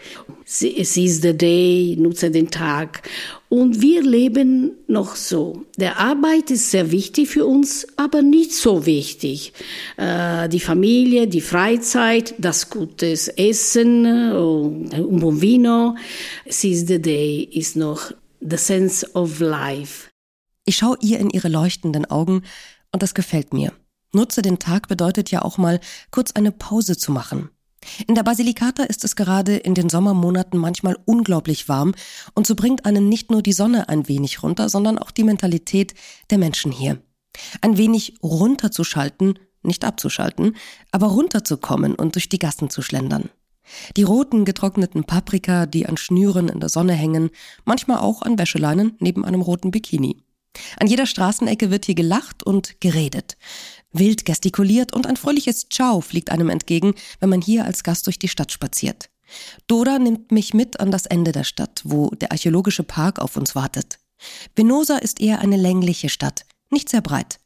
Es 0.45 0.97
ist 0.97 1.21
the 1.21 1.35
day, 1.35 1.95
nutze 1.97 2.29
den 2.29 2.49
Tag. 2.51 3.09
Und 3.49 3.81
wir 3.81 4.01
leben 4.01 4.71
noch 4.87 5.15
so. 5.15 5.65
Der 5.77 5.99
Arbeit 5.99 6.51
ist 6.51 6.71
sehr 6.71 6.91
wichtig 6.91 7.29
für 7.29 7.45
uns, 7.45 7.87
aber 7.97 8.21
nicht 8.21 8.51
so 8.51 8.85
wichtig. 8.85 9.53
Äh, 9.97 10.49
die 10.49 10.59
Familie, 10.59 11.27
die 11.27 11.41
Freizeit, 11.41 12.35
das 12.37 12.69
gute 12.69 13.11
Essen, 13.37 14.05
un 14.05 15.19
buon 15.19 15.41
vino. 15.41 15.95
Seize 16.49 16.85
the 16.87 17.01
day 17.01 17.43
ist 17.51 17.75
noch 17.75 18.11
the 18.41 18.57
sense 18.57 19.07
of 19.13 19.39
life. 19.39 20.09
Ich 20.65 20.77
schaue 20.77 20.97
ihr 21.01 21.19
in 21.19 21.29
ihre 21.29 21.49
leuchtenden 21.49 22.05
Augen 22.05 22.43
und 22.91 23.03
das 23.03 23.13
gefällt 23.13 23.53
mir. 23.53 23.73
Nutze 24.13 24.41
den 24.41 24.59
Tag 24.59 24.87
bedeutet 24.87 25.31
ja 25.31 25.41
auch 25.41 25.57
mal 25.57 25.79
kurz 26.11 26.31
eine 26.31 26.51
Pause 26.51 26.97
zu 26.97 27.11
machen. 27.11 27.49
In 28.07 28.15
der 28.15 28.23
Basilikata 28.23 28.83
ist 28.83 29.03
es 29.03 29.15
gerade 29.15 29.55
in 29.55 29.73
den 29.73 29.89
Sommermonaten 29.89 30.59
manchmal 30.59 30.97
unglaublich 31.05 31.69
warm 31.69 31.93
und 32.33 32.47
so 32.47 32.55
bringt 32.55 32.85
einen 32.85 33.09
nicht 33.09 33.31
nur 33.31 33.41
die 33.41 33.53
Sonne 33.53 33.89
ein 33.89 34.07
wenig 34.07 34.43
runter, 34.43 34.69
sondern 34.69 34.97
auch 34.97 35.11
die 35.11 35.23
Mentalität 35.23 35.93
der 36.29 36.37
Menschen 36.37 36.71
hier. 36.71 37.01
Ein 37.61 37.77
wenig 37.77 38.15
runterzuschalten, 38.21 39.39
nicht 39.63 39.85
abzuschalten, 39.85 40.55
aber 40.91 41.07
runterzukommen 41.07 41.95
und 41.95 42.15
durch 42.15 42.29
die 42.29 42.39
Gassen 42.39 42.69
zu 42.69 42.81
schlendern. 42.81 43.29
Die 43.95 44.03
roten 44.03 44.45
getrockneten 44.45 45.05
Paprika, 45.05 45.65
die 45.65 45.85
an 45.85 45.97
Schnüren 45.97 46.49
in 46.49 46.59
der 46.59 46.69
Sonne 46.69 46.93
hängen, 46.93 47.29
manchmal 47.65 47.99
auch 47.99 48.21
an 48.21 48.37
Wäscheleinen 48.37 48.97
neben 48.99 49.23
einem 49.23 49.41
roten 49.41 49.71
Bikini. 49.71 50.17
An 50.79 50.87
jeder 50.87 51.05
Straßenecke 51.05 51.71
wird 51.71 51.85
hier 51.85 51.95
gelacht 51.95 52.43
und 52.43 52.79
geredet. 52.79 53.37
Wild 53.93 54.25
gestikuliert 54.25 54.93
und 54.93 55.07
ein 55.07 55.17
fröhliches 55.17 55.67
Ciao 55.69 56.01
fliegt 56.01 56.31
einem 56.31 56.49
entgegen, 56.49 56.93
wenn 57.19 57.29
man 57.29 57.41
hier 57.41 57.65
als 57.65 57.83
Gast 57.83 58.07
durch 58.07 58.19
die 58.19 58.27
Stadt 58.27 58.51
spaziert. 58.51 59.09
Dora 59.67 59.99
nimmt 59.99 60.31
mich 60.31 60.53
mit 60.53 60.79
an 60.79 60.91
das 60.91 61.05
Ende 61.05 61.31
der 61.31 61.43
Stadt, 61.43 61.81
wo 61.83 62.09
der 62.09 62.31
archäologische 62.31 62.83
Park 62.83 63.19
auf 63.19 63.37
uns 63.37 63.55
wartet. 63.55 63.99
Venosa 64.55 64.97
ist 64.97 65.21
eher 65.21 65.39
eine 65.39 65.57
längliche 65.57 66.09
Stadt, 66.09 66.45
nicht 66.69 66.89
sehr 66.89 67.01
breit. 67.01 67.39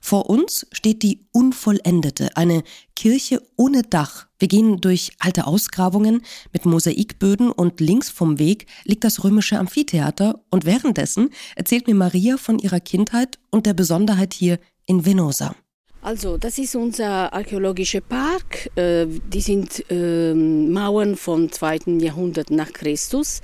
Vor 0.00 0.28
uns 0.28 0.66
steht 0.72 1.02
die 1.02 1.26
Unvollendete, 1.32 2.36
eine 2.36 2.64
Kirche 2.96 3.40
ohne 3.56 3.82
Dach. 3.82 4.26
Wir 4.38 4.48
gehen 4.48 4.80
durch 4.80 5.12
alte 5.18 5.46
Ausgrabungen 5.46 6.22
mit 6.52 6.66
Mosaikböden 6.66 7.52
und 7.52 7.78
links 7.80 8.10
vom 8.10 8.38
Weg 8.38 8.66
liegt 8.84 9.04
das 9.04 9.22
römische 9.22 9.58
Amphitheater 9.58 10.40
und 10.50 10.64
währenddessen 10.64 11.30
erzählt 11.54 11.86
mir 11.86 11.94
Maria 11.94 12.36
von 12.36 12.58
ihrer 12.58 12.80
Kindheit 12.80 13.38
und 13.50 13.66
der 13.66 13.74
Besonderheit 13.74 14.34
hier 14.34 14.58
in 14.86 15.04
Venosa. 15.06 15.54
Also, 16.02 16.38
das 16.38 16.56
ist 16.56 16.74
unser 16.76 17.30
archäologischer 17.32 18.00
Park. 18.00 18.70
Äh, 18.74 19.06
die 19.06 19.42
sind 19.42 19.84
ähm, 19.90 20.72
Mauern 20.72 21.14
vom 21.14 21.52
zweiten 21.52 22.00
Jahrhundert 22.00 22.50
nach 22.50 22.72
Christus. 22.72 23.42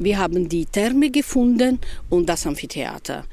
Wir 0.00 0.18
haben 0.18 0.48
die 0.48 0.66
Therme 0.66 1.10
gefunden 1.10 1.78
und 2.10 2.28
das 2.28 2.46
Amphitheater. 2.48 3.24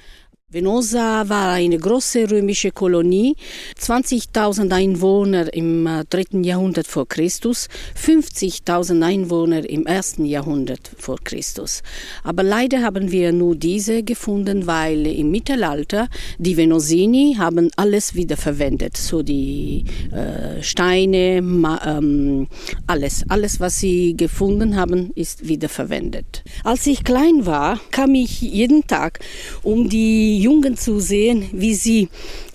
Venosa 0.53 1.29
war 1.29 1.53
eine 1.53 1.77
große 1.77 2.29
römische 2.29 2.71
Kolonie, 2.71 3.37
20.000 3.79 4.73
Einwohner 4.73 5.53
im 5.53 5.87
äh, 5.87 6.03
dritten 6.09 6.43
Jahrhundert 6.43 6.87
vor 6.87 7.07
Christus, 7.07 7.69
50.000 7.97 9.01
Einwohner 9.01 9.69
im 9.69 9.85
ersten 9.85 10.25
Jahrhundert 10.25 10.91
vor 10.97 11.19
Christus. 11.23 11.83
Aber 12.25 12.43
leider 12.43 12.81
haben 12.81 13.13
wir 13.13 13.31
nur 13.31 13.55
diese 13.55 14.03
gefunden, 14.03 14.67
weil 14.67 15.07
im 15.07 15.31
Mittelalter 15.31 16.09
die 16.37 16.57
Venosini 16.57 17.37
haben 17.37 17.69
alles 17.77 18.15
wiederverwendet, 18.15 18.97
so 18.97 19.23
die 19.23 19.85
äh, 20.11 20.61
Steine, 20.61 21.37
ähm, 21.37 22.47
alles, 22.87 23.23
alles, 23.29 23.61
was 23.61 23.79
sie 23.79 24.17
gefunden 24.17 24.75
haben, 24.75 25.11
ist 25.15 25.47
wiederverwendet. 25.47 26.43
Als 26.65 26.87
ich 26.87 27.05
klein 27.05 27.45
war, 27.45 27.79
kam 27.91 28.15
ich 28.15 28.41
jeden 28.41 28.85
Tag 28.85 29.19
um 29.63 29.87
die 29.87 30.40
Jungen 30.41 30.77
zu 30.77 30.99
sehen, 30.99 31.49
wie 31.51 31.75
sie 31.75 32.09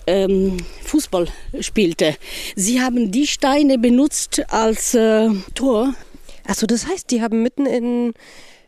ähm, 0.05 0.57
Fußball 0.83 1.27
spielte. 1.61 2.15
Sie 2.55 2.81
haben 2.81 3.11
die 3.11 3.27
Steine 3.27 3.77
benutzt 3.77 4.43
als 4.49 4.93
äh, 4.93 5.29
Tor. 5.55 5.93
Achso, 6.45 6.65
das 6.65 6.87
heißt, 6.87 7.11
die 7.11 7.21
haben 7.21 7.41
mitten 7.41 7.65
in, 7.65 8.13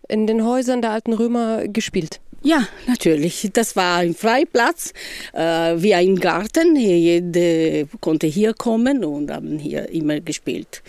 in 0.07 0.27
den 0.27 0.45
Häusern 0.45 0.81
der 0.81 0.91
alten 0.91 1.13
Römer 1.13 1.67
gespielt. 1.67 2.19
Ja, 2.41 2.67
natürlich. 2.87 3.49
Das 3.53 3.75
war 3.75 3.97
ein 3.97 4.15
Freiplatz, 4.15 4.93
äh, 5.33 5.75
wie 5.77 5.93
ein 5.93 6.15
Garten. 6.15 6.75
Jeder 6.75 7.85
konnte 7.99 8.27
hier 8.27 8.53
kommen 8.53 9.03
und 9.03 9.29
haben 9.31 9.59
hier 9.59 9.89
immer 9.89 10.21
gespielt. 10.21 10.81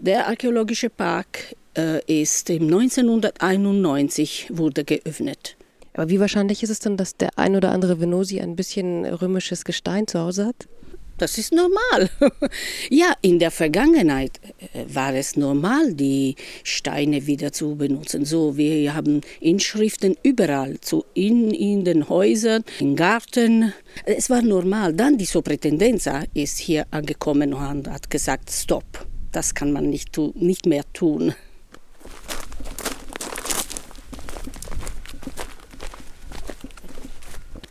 Der 0.00 0.28
archäologische 0.28 0.90
Park 0.90 1.56
äh, 1.76 2.22
ist 2.22 2.48
im 2.50 2.64
1991 2.64 4.48
wurde 4.50 4.84
geöffnet. 4.84 5.56
Aber 5.94 6.08
wie 6.10 6.20
wahrscheinlich 6.20 6.62
ist 6.62 6.70
es 6.70 6.80
denn, 6.80 6.96
dass 6.96 7.16
der 7.16 7.38
ein 7.38 7.56
oder 7.56 7.70
andere 7.70 8.00
Venosi 8.00 8.40
ein 8.40 8.56
bisschen 8.56 9.04
römisches 9.04 9.64
Gestein 9.64 10.06
zu 10.06 10.18
Hause 10.20 10.46
hat? 10.46 10.68
Das 11.16 11.38
ist 11.38 11.52
normal. 11.52 12.10
ja, 12.90 13.12
in 13.22 13.38
der 13.38 13.52
Vergangenheit 13.52 14.40
äh, 14.72 14.84
war 14.92 15.14
es 15.14 15.36
normal, 15.36 15.94
die 15.94 16.34
Steine 16.64 17.28
wieder 17.28 17.52
zu 17.52 17.76
benutzen. 17.76 18.24
So, 18.24 18.56
wir 18.56 18.94
haben 18.94 19.20
Inschriften 19.40 20.16
überall, 20.24 20.80
zu 20.80 21.04
in, 21.14 21.52
in 21.52 21.84
den 21.84 22.08
Häusern, 22.08 22.64
im 22.80 22.96
Garten. 22.96 23.72
Es 24.04 24.28
war 24.28 24.42
normal. 24.42 24.92
Dann 24.94 25.16
die 25.16 25.24
Soprintendenza 25.24 26.24
ist 26.34 26.58
hier 26.58 26.84
angekommen 26.90 27.54
und 27.54 27.88
hat 27.88 28.10
gesagt, 28.10 28.50
stopp, 28.50 29.06
das 29.30 29.54
kann 29.54 29.70
man 29.70 29.88
nicht, 29.90 30.18
nicht 30.34 30.66
mehr 30.66 30.82
tun. 30.92 31.32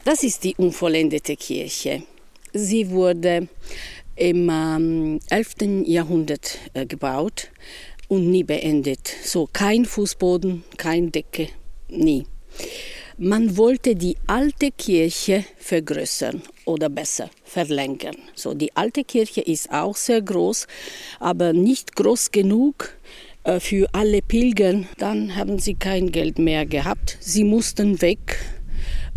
Das 0.06 0.22
ist 0.22 0.44
die 0.44 0.54
unvollendete 0.58 1.38
Kirche. 1.38 2.04
Sie 2.52 2.90
wurde 2.90 3.48
im 4.18 4.50
ähm, 4.52 5.20
11. 5.30 5.86
Jahrhundert 5.86 6.60
äh, 6.74 6.86
gebaut 6.86 7.50
und 8.10 8.30
nie 8.30 8.44
beendet. 8.44 9.08
So 9.24 9.48
kein 9.52 9.86
Fußboden, 9.86 10.66
keine 10.76 11.10
Decke, 11.10 11.48
nie. 11.88 12.26
Man 13.18 13.56
wollte 13.56 13.96
die 13.96 14.18
alte 14.28 14.72
Kirche 14.72 15.46
vergrößern 15.58 16.42
oder 16.66 16.90
besser 16.90 17.30
verlängern. 17.46 18.18
So 18.36 18.54
die 18.54 18.76
alte 18.76 19.06
Kirche 19.06 19.40
ist 19.40 19.72
auch 19.72 19.96
sehr 19.96 20.22
groß, 20.22 20.68
aber 21.22 21.54
nicht 21.54 21.96
groß 21.96 22.32
genug, 22.32 22.98
äh, 23.46 23.60
für 23.60 23.88
alle 23.94 24.22
Pilger. 24.22 24.84
Dann 24.98 25.36
haben 25.36 25.60
sie 25.60 25.76
kein 25.76 26.12
Geld 26.12 26.40
mehr 26.40 26.66
gehabt. 26.66 27.18
Sie 27.22 27.44
mussten 27.44 28.02
weg. 28.02 28.38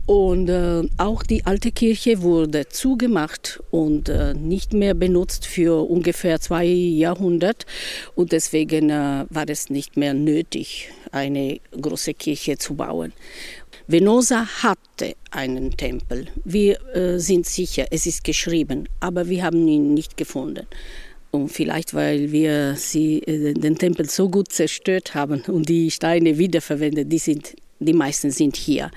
Und 0.07 0.49
äh, 0.49 0.89
auch 0.99 1.25
die 1.25 1.45
alte 1.47 1.73
Kirche 1.73 2.23
wurde 2.23 2.69
zugemacht 2.69 3.61
und 3.73 4.09
äh, 4.09 4.35
nicht 4.35 4.73
mehr 4.73 4.95
benutzt 4.95 5.47
für 5.47 5.91
ungefähr 5.91 6.41
zwei 6.41 6.65
Jahrhunderte. 6.65 7.67
Und 8.15 8.31
deswegen 8.31 8.91
äh, 8.91 9.25
war 9.29 9.49
es 9.49 9.69
nicht 9.69 9.97
mehr 9.97 10.15
nötig, 10.15 10.91
eine 11.11 11.59
große 11.73 12.15
Kirche 12.15 12.57
zu 12.57 12.75
bauen. 12.75 13.13
Venosa 13.89 14.47
hatte 14.63 15.17
einen 15.33 15.77
Tempel. 15.77 16.29
Wir 16.45 16.79
äh, 16.95 17.19
sind 17.19 17.47
sicher, 17.47 17.87
es 17.91 18.07
ist 18.07 18.23
geschrieben, 18.23 18.89
aber 19.01 19.29
wir 19.29 19.43
haben 19.43 19.67
ihn 19.67 19.93
nicht 19.93 20.17
gefunden. 20.17 20.67
Und 21.33 21.49
vielleicht, 21.49 21.95
weil 21.95 22.31
wir 22.31 22.77
sie, 22.77 23.19
äh, 23.23 23.55
den 23.55 23.77
Tempel 23.77 24.09
so 24.09 24.29
gut 24.29 24.53
zerstört 24.53 25.15
haben 25.17 25.43
und 25.49 25.69
die 25.69 25.91
Steine 25.91 26.39
wiederverwendet, 26.39 27.13
die, 27.13 27.19
sind, 27.19 27.57
die 27.81 27.93
meisten 27.93 28.31
sind 28.31 28.57
hier. 28.57 28.91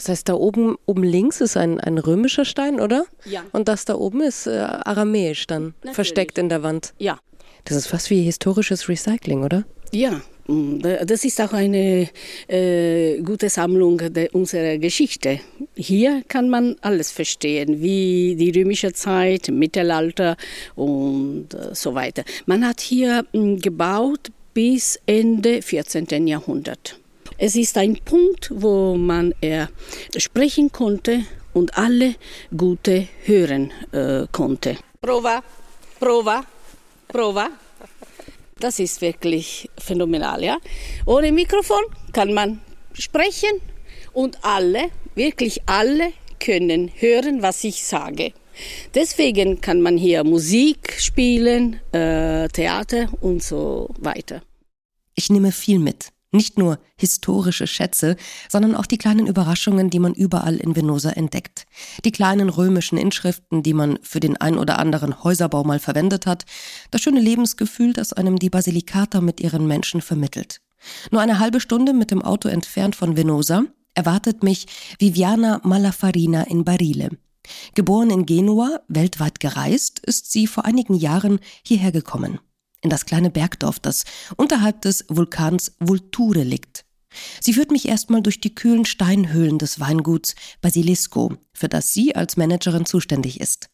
Das 0.00 0.08
heißt, 0.08 0.30
da 0.30 0.32
oben, 0.34 0.76
oben 0.86 1.02
links 1.02 1.42
ist 1.42 1.58
ein, 1.58 1.78
ein 1.78 1.98
römischer 1.98 2.46
Stein, 2.46 2.80
oder? 2.80 3.04
Ja. 3.26 3.44
Und 3.52 3.68
das 3.68 3.84
da 3.84 3.96
oben 3.96 4.22
ist 4.22 4.46
äh, 4.46 4.52
aramäisch 4.60 5.46
dann, 5.46 5.74
Natürlich. 5.82 5.94
versteckt 5.94 6.38
in 6.38 6.48
der 6.48 6.62
Wand. 6.62 6.94
Ja, 6.98 7.18
Das 7.66 7.76
ist 7.76 7.86
fast 7.86 8.08
wie 8.08 8.22
historisches 8.22 8.88
Recycling, 8.88 9.44
oder? 9.44 9.64
ja. 9.92 10.22
mm, 10.46 10.78
Das 11.04 11.22
ist 11.24 11.38
auch 11.42 11.52
eine 11.52 12.08
äh, 12.48 13.20
gute 13.20 13.50
Sammlung 13.50 14.00
unserer 14.32 14.78
Geschichte. 14.78 15.40
Hier 15.76 16.22
kann 16.28 16.48
man 16.48 16.76
alles 16.80 17.10
verstehen, 17.12 17.82
wie 17.82 18.36
die 18.36 18.58
römische 18.58 18.94
Zeit, 18.94 19.48
Mittelalter 19.48 20.38
und 20.76 21.48
äh, 21.52 21.74
so 21.74 21.94
weiter. 21.94 22.24
Man 22.46 22.66
hat 22.66 22.80
hier 22.80 23.26
mm, 23.34 23.56
gebaut 23.56 24.28
bis 24.54 24.98
Ende 25.04 25.60
14. 25.60 26.26
Jahrhundert. 26.26 26.99
Es 27.42 27.56
ist 27.56 27.78
ein 27.78 27.96
Punkt, 28.04 28.50
wo 28.54 28.96
man 28.96 29.34
eher 29.40 29.70
sprechen 30.14 30.70
konnte 30.72 31.24
und 31.54 31.78
alle 31.78 32.16
Gute 32.54 33.08
hören 33.24 33.72
äh, 33.92 34.26
konnte. 34.30 34.76
Prova, 35.00 35.42
Prova, 35.98 36.44
Prova. 37.08 37.48
Das 38.58 38.78
ist 38.78 39.00
wirklich 39.00 39.70
phänomenal, 39.78 40.44
ja. 40.44 40.58
Ohne 41.06 41.32
Mikrofon 41.32 41.80
kann 42.12 42.34
man 42.34 42.60
sprechen 42.92 43.62
und 44.12 44.44
alle, 44.44 44.90
wirklich 45.14 45.62
alle 45.64 46.12
können 46.40 46.90
hören, 46.94 47.40
was 47.40 47.64
ich 47.64 47.86
sage. 47.86 48.34
Deswegen 48.94 49.62
kann 49.62 49.80
man 49.80 49.96
hier 49.96 50.24
Musik 50.24 50.92
spielen, 50.98 51.80
äh, 51.92 52.48
Theater 52.48 53.08
und 53.22 53.42
so 53.42 53.88
weiter. 53.98 54.42
Ich 55.14 55.30
nehme 55.30 55.52
viel 55.52 55.78
mit. 55.78 56.12
Nicht 56.32 56.58
nur 56.58 56.78
historische 56.96 57.66
Schätze, 57.66 58.14
sondern 58.48 58.76
auch 58.76 58.86
die 58.86 58.98
kleinen 58.98 59.26
Überraschungen, 59.26 59.90
die 59.90 59.98
man 59.98 60.14
überall 60.14 60.56
in 60.56 60.76
Venosa 60.76 61.10
entdeckt. 61.10 61.66
Die 62.04 62.12
kleinen 62.12 62.48
römischen 62.48 62.98
Inschriften, 62.98 63.64
die 63.64 63.74
man 63.74 63.98
für 64.02 64.20
den 64.20 64.36
ein 64.36 64.56
oder 64.56 64.78
anderen 64.78 65.24
Häuserbau 65.24 65.64
mal 65.64 65.80
verwendet 65.80 66.26
hat. 66.26 66.44
Das 66.92 67.00
schöne 67.00 67.20
Lebensgefühl, 67.20 67.92
das 67.92 68.12
einem 68.12 68.38
die 68.38 68.50
Basilikata 68.50 69.20
mit 69.20 69.40
ihren 69.40 69.66
Menschen 69.66 70.00
vermittelt. 70.00 70.60
Nur 71.10 71.20
eine 71.20 71.40
halbe 71.40 71.60
Stunde 71.60 71.92
mit 71.92 72.12
dem 72.12 72.22
Auto 72.22 72.48
entfernt 72.48 72.94
von 72.94 73.16
Venosa 73.16 73.64
erwartet 73.94 74.44
mich 74.44 74.66
Viviana 75.00 75.60
Malafarina 75.64 76.44
in 76.44 76.64
Barile. 76.64 77.10
Geboren 77.74 78.10
in 78.10 78.24
Genua, 78.24 78.80
weltweit 78.86 79.40
gereist, 79.40 79.98
ist 79.98 80.30
sie 80.30 80.46
vor 80.46 80.64
einigen 80.64 80.94
Jahren 80.94 81.40
hierher 81.64 81.90
gekommen 81.90 82.38
in 82.82 82.90
das 82.90 83.06
kleine 83.06 83.30
Bergdorf, 83.30 83.78
das 83.78 84.04
unterhalb 84.36 84.82
des 84.82 85.04
Vulkans 85.08 85.72
Vulture 85.80 86.42
liegt. 86.42 86.84
Sie 87.40 87.52
führt 87.52 87.72
mich 87.72 87.88
erstmal 87.88 88.22
durch 88.22 88.40
die 88.40 88.54
kühlen 88.54 88.84
Steinhöhlen 88.84 89.58
des 89.58 89.80
Weinguts 89.80 90.34
Basilisco, 90.60 91.34
für 91.52 91.68
das 91.68 91.92
sie 91.92 92.14
als 92.14 92.36
Managerin 92.36 92.86
zuständig 92.86 93.40
ist. 93.40 93.68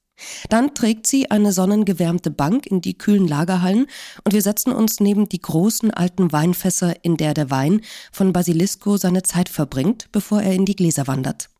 Dann 0.49 0.75
trägt 0.75 1.07
sie 1.07 1.31
eine 1.31 1.53
sonnengewärmte 1.53 2.31
Bank 2.31 2.67
in 2.67 2.81
die 2.81 2.97
kühlen 2.97 3.29
Lagerhallen 3.29 3.87
und 4.25 4.33
wir 4.33 4.41
setzen 4.41 4.73
uns 4.73 4.99
neben 4.99 5.29
die 5.29 5.43
großen 5.43 5.91
alten 5.91 6.33
Weinfässer, 6.33 7.05
in 7.05 7.19
der 7.19 7.35
der 7.35 7.51
Wein 7.51 7.83
von 8.13 8.33
Basilisco 8.33 8.97
seine 8.97 9.23
Zeit 9.23 9.51
verbringt, 9.51 10.09
bevor 10.13 10.41
er 10.41 10.55
in 10.55 10.65
die 10.65 10.77
Gläser 10.77 11.07
wandert. 11.07 11.51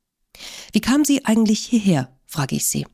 Wie 0.73 0.81
kam 0.81 1.05
sie 1.05 1.25
eigentlich 1.27 1.61
hierher? 1.61 2.11
frage 2.27 2.57
ich 2.57 2.67
sie. 2.67 2.87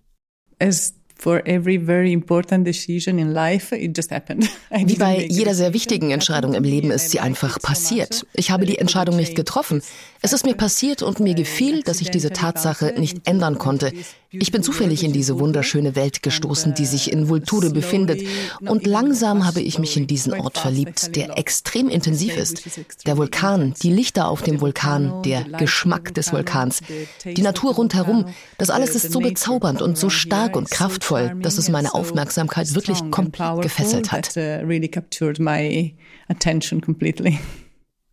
As 0.59 0.94
for 1.18 1.46
every 1.46 1.79
very 1.79 2.12
important 2.12 2.66
decision 2.66 3.18
in 3.18 3.33
life, 3.33 3.75
it 3.75 3.96
just 3.96 4.11
happened. 4.11 4.48
Wie 4.70 4.96
bei 4.96 5.27
jeder 5.29 5.55
sehr 5.55 5.72
wichtigen 5.72 6.11
Entscheidung 6.11 6.55
im 6.55 6.64
Leben 6.64 6.90
ist 6.90 7.11
sie 7.11 7.20
einfach 7.20 7.61
passiert. 7.61 8.27
Ich 8.35 8.51
habe 8.51 8.66
die 8.66 8.79
Entscheidung 8.79 9.16
nicht 9.16 9.35
getroffen. 9.35 9.83
Es 10.20 10.33
ist 10.33 10.44
mir 10.44 10.55
passiert 10.55 11.03
und 11.03 11.20
mir 11.20 11.35
gefiel, 11.35 11.83
dass 11.83 12.01
ich 12.01 12.11
diese 12.11 12.31
Tatsache 12.31 12.94
nicht 12.96 13.27
ändern 13.29 13.59
konnte. 13.59 13.92
Ich 14.31 14.51
bin 14.51 14.62
zufällig 14.62 15.05
in 15.05 15.12
diese 15.12 15.38
wunderschöne 15.38 15.94
Welt 15.94 16.22
gestoßen, 16.22 16.72
die 16.72 16.87
sich 16.87 17.12
in 17.12 17.29
Vulture 17.29 17.70
befindet. 17.70 18.22
Und 18.61 18.87
langsam 18.87 19.44
habe 19.46 19.61
ich 19.61 19.79
mich 19.79 19.96
in 19.96 20.07
diesen 20.07 20.33
Ort 20.33 20.57
verliebt, 20.57 21.14
der 21.16 21.37
extrem 21.37 21.88
intensiv 21.90 22.37
ist. 22.38 22.62
Der 23.07 23.18
Vulkan, 23.18 23.75
die 23.83 23.92
Lichter 23.92 24.29
auf 24.29 24.42
dem 24.42 24.61
Vulkan, 24.62 25.22
der 25.22 25.44
Geschmack 25.44 26.14
des 26.14 26.33
Vulkans, 26.33 26.81
die 27.25 27.42
Natur 27.42 27.75
rundherum, 27.75 28.27
das 28.57 28.70
alles 28.70 28.94
ist 28.94 29.12
so 29.12 29.20
bezaubernd 29.20 29.83
und 29.83 29.98
so 29.98 30.09
stark 30.09 30.57
und 30.57 30.70
kraftvoll, 30.70 31.12
dass 31.40 31.59
es 31.59 31.68
meine 31.68 31.94
Aufmerksamkeit 31.94 32.75
wirklich 32.75 33.11
komplett 33.11 33.62
gefesselt 33.62 34.12
hat. 34.12 34.37
Uh. 34.37 34.40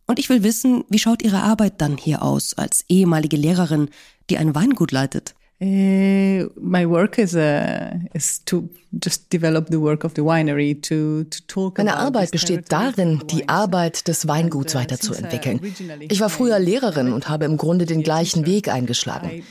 Und 0.06 0.18
ich 0.18 0.28
will 0.28 0.42
wissen, 0.42 0.84
wie 0.88 0.98
schaut 0.98 1.22
Ihre 1.22 1.42
Arbeit 1.42 1.80
dann 1.80 1.96
hier 1.96 2.22
aus, 2.22 2.54
als 2.54 2.84
ehemalige 2.88 3.36
Lehrerin, 3.36 3.90
die 4.28 4.38
ein 4.38 4.54
Weingut 4.54 4.90
leitet? 4.90 5.34
Uh, 5.62 6.48
my 6.58 6.86
work 6.86 7.18
is, 7.18 7.34
uh, 7.34 7.90
is 8.14 8.42
to 8.46 8.70
just 9.04 9.30
develop 9.30 9.68
the 9.70 9.76
work 9.78 10.04
of 10.04 10.14
the 10.14 10.22
winery, 10.22 10.74
to, 10.80 11.24
to 11.24 11.42
talk 11.46 11.76
Meine 11.76 11.98
Arbeit 11.98 12.30
besteht 12.30 12.72
darin, 12.72 13.20
die. 13.30 13.46
Arbeit 13.46 14.08
des 14.08 14.26
Weinguts 14.26 14.74
uh, 14.74 14.78
weiterzuentwickeln. 14.78 15.60
uh, 15.62 16.06
Ich 16.08 16.18
war 16.20 16.30
früher 16.30 16.58
Lehrerin 16.58 17.12
und 17.12 17.28
habe 17.28 17.44
im 17.44 17.58
Grunde 17.58 17.84
den 17.84 18.02
gleichen 18.02 18.46
Weg 18.46 18.68
eingeschlagen. 18.68 19.42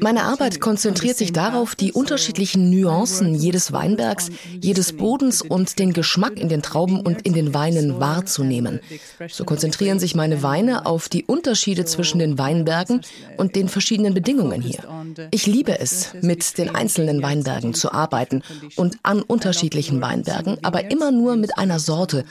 Meine 0.00 0.24
Arbeit 0.24 0.60
konzentriert 0.60 1.16
sich 1.16 1.32
darauf, 1.32 1.74
die 1.74 1.92
unterschiedlichen 1.92 2.68
Nuancen 2.70 3.34
jedes 3.34 3.72
Weinbergs, 3.72 4.30
jedes 4.60 4.92
Bodens 4.92 5.40
und 5.40 5.78
den 5.78 5.94
Geschmack 5.94 6.38
in 6.38 6.50
den 6.50 6.60
Trauben 6.60 7.00
und 7.00 7.22
in 7.22 7.32
den 7.32 7.54
Weinen 7.54 7.98
wahrzunehmen. 7.98 8.80
So 9.28 9.44
konzentrieren 9.44 9.98
sich 9.98 10.14
meine 10.14 10.42
Weine 10.42 10.84
auf 10.84 11.08
die 11.08 11.24
Unterschiede 11.24 11.86
zwischen 11.86 12.18
den 12.18 12.36
Weinbergen 12.36 13.00
und 13.38 13.56
den 13.56 13.68
verschiedenen 13.68 14.12
Bedingungen 14.12 14.60
hier. 14.60 14.84
Ich 15.30 15.45
liebe 15.46 15.78
es, 15.78 16.14
mit 16.22 16.58
den 16.58 16.74
einzelnen 16.74 17.22
Weinbergen 17.22 17.74
zu 17.74 17.92
arbeiten 17.92 18.42
und 18.76 18.98
an 19.02 19.22
unterschiedlichen 19.22 20.00
Weinbergen, 20.00 20.58
aber 20.62 20.90
immer 20.90 21.10
nur 21.10 21.36
mit 21.36 21.58
einer 21.58 21.78
Sorte. 21.78 22.24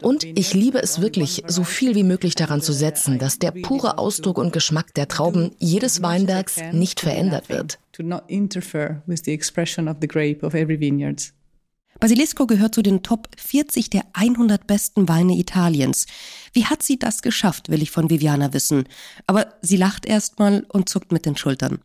Und 0.00 0.24
ich 0.24 0.54
liebe 0.54 0.82
es 0.82 1.00
wirklich, 1.00 1.44
so 1.46 1.64
viel 1.64 1.94
wie 1.94 2.04
möglich 2.04 2.34
daran 2.34 2.60
zu 2.60 2.72
setzen, 2.72 3.18
dass 3.18 3.38
der 3.38 3.50
pure 3.50 3.98
Ausdruck 3.98 4.38
und 4.38 4.52
Geschmack 4.52 4.94
der 4.94 5.08
Trauben 5.08 5.52
jedes 5.58 6.02
Weinbergs 6.02 6.60
nicht 6.72 7.00
verändert 7.00 7.48
wird. 7.48 7.78
To 7.92 8.02
not 8.02 8.22
interfere 8.28 9.02
with 9.06 9.20
the 9.24 9.32
expression 9.32 9.88
of 9.88 9.98
the 10.00 10.08
grape 10.08 10.44
of 10.44 10.54
every 10.54 10.80
vineyard. 10.80 11.32
Basilisco 12.00 12.46
gehört 12.48 12.74
zu 12.74 12.82
den 12.82 13.02
Top 13.02 13.28
40 13.36 13.90
der 13.90 14.02
100 14.14 14.66
besten 14.66 15.08
Weine 15.08 15.34
Italiens. 15.34 16.06
Wie 16.52 16.66
hat 16.66 16.82
sie 16.82 16.98
das 16.98 17.22
geschafft, 17.22 17.68
will 17.68 17.80
ich 17.80 17.92
von 17.92 18.10
Viviana 18.10 18.52
wissen. 18.52 18.88
Aber 19.28 19.54
sie 19.60 19.76
lacht 19.76 20.04
erstmal 20.04 20.66
und 20.68 20.88
zuckt 20.88 21.12
mit 21.12 21.26
den 21.26 21.36
Schultern. 21.36 21.78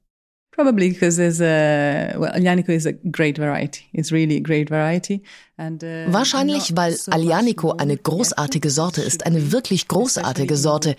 Probably 0.58 0.89
because 0.89 1.17
there's 1.17 1.39
a 1.39 2.15
well, 2.17 2.32
Aglianico 2.34 2.70
is 2.70 2.88
a 2.88 2.93
great 2.93 3.38
variety. 3.38 3.86
It's 3.93 4.12
really 4.12 4.38
a 4.38 4.39
great 4.39 4.70
variety. 4.70 5.22
And, 5.56 5.84
uh, 5.84 6.12
Wahrscheinlich, 6.12 6.76
weil 6.76 6.98
Aglianico 7.12 7.74
eine 7.74 7.96
großartige 7.96 8.72
Sorte 8.72 9.04
ist, 9.04 9.28
eine 9.28 9.52
wirklich 9.52 9.88
großartige 9.88 10.58
Sorte, 10.58 10.96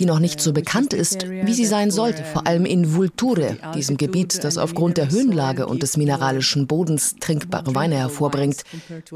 die 0.00 0.06
noch 0.06 0.18
nicht 0.18 0.40
so 0.40 0.50
uh, 0.50 0.52
bekannt 0.52 0.92
ist, 0.92 1.30
wie 1.30 1.54
sie 1.54 1.66
sein 1.66 1.92
sollte, 1.92 2.24
vor 2.24 2.48
allem 2.48 2.66
in 2.66 2.96
Vulture, 2.96 3.56
diesem 3.76 3.96
Gebiet, 3.96 4.42
das 4.42 4.58
aufgrund 4.58 4.96
der 4.96 5.08
Höhenlage 5.08 5.68
und 5.68 5.84
des 5.84 5.96
mineralischen 5.96 6.66
Bodens 6.66 7.14
trinkbare 7.20 7.76
Weine 7.76 7.98
hervorbringt, 7.98 8.64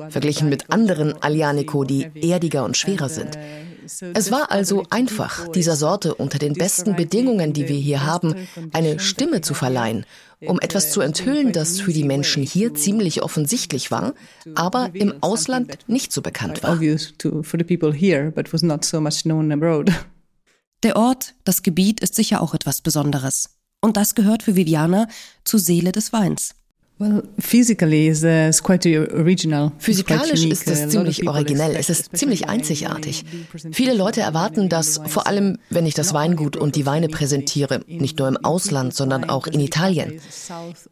verglichen 0.08 0.48
mit 0.48 0.70
anderen 0.70 1.14
or 1.14 1.24
Aglianico, 1.24 1.82
die 1.82 2.06
erdiger 2.14 2.64
und 2.64 2.76
schwerer 2.76 3.06
And, 3.06 3.10
uh, 3.10 3.14
sind. 3.14 3.38
So 3.98 4.06
Es 4.14 4.30
war 4.30 4.50
also 4.50 4.84
einfach, 4.90 5.48
dieser 5.48 5.76
Sorte 5.76 6.14
unter 6.14 6.38
den 6.38 6.54
besten 6.54 6.96
Bedingungen, 6.96 7.40
in 7.40 7.52
die 7.52 7.68
wir 7.68 7.76
hier 7.76 8.04
haben, 8.04 8.34
eine 8.72 8.98
Stimme 8.98 9.40
zu 9.40 9.54
verleihen, 9.54 10.06
um 10.40 10.60
etwas 10.60 10.92
zu 10.92 11.00
enthüllen, 11.00 11.52
das 11.52 11.80
für 11.80 11.92
die 11.92 12.04
Menschen 12.04 12.42
hier 12.42 12.74
ziemlich 12.74 13.22
offensichtlich 13.22 13.90
war, 13.90 14.14
aber 14.54 14.90
im 14.94 15.14
Ausland 15.22 15.78
nicht 15.88 16.12
so 16.12 16.22
bekannt 16.22 16.62
war. 16.62 16.80
Der 20.82 20.96
Ort, 20.96 21.34
das 21.44 21.62
Gebiet 21.62 22.00
ist 22.00 22.14
sicher 22.14 22.40
auch 22.40 22.54
etwas 22.54 22.80
Besonderes. 22.80 23.50
Und 23.82 23.96
das 23.96 24.14
gehört 24.14 24.42
für 24.42 24.56
Viviana 24.56 25.08
zur 25.44 25.60
Seele 25.60 25.92
des 25.92 26.12
Weins. 26.12 26.54
Uh, 27.00 27.22
Physikalisch 29.78 30.44
ist 30.44 30.68
es 30.68 30.88
ziemlich 30.90 31.26
originell. 31.26 31.74
Es 31.76 31.88
ist 31.88 32.14
ziemlich 32.14 32.50
einzigartig. 32.50 33.24
Viele 33.72 33.94
Leute 33.94 34.20
erwarten 34.20 34.68
das, 34.68 35.00
vor 35.06 35.26
allem 35.26 35.56
wenn 35.70 35.86
ich 35.86 35.94
das 35.94 36.12
Weingut 36.12 36.58
und 36.58 36.76
die 36.76 36.84
Weine 36.84 37.08
präsentiere, 37.08 37.80
nicht 37.86 38.18
nur 38.18 38.28
im 38.28 38.36
Ausland, 38.36 38.92
sondern 38.94 39.30
auch 39.30 39.46
in 39.46 39.60
Italien. 39.60 40.20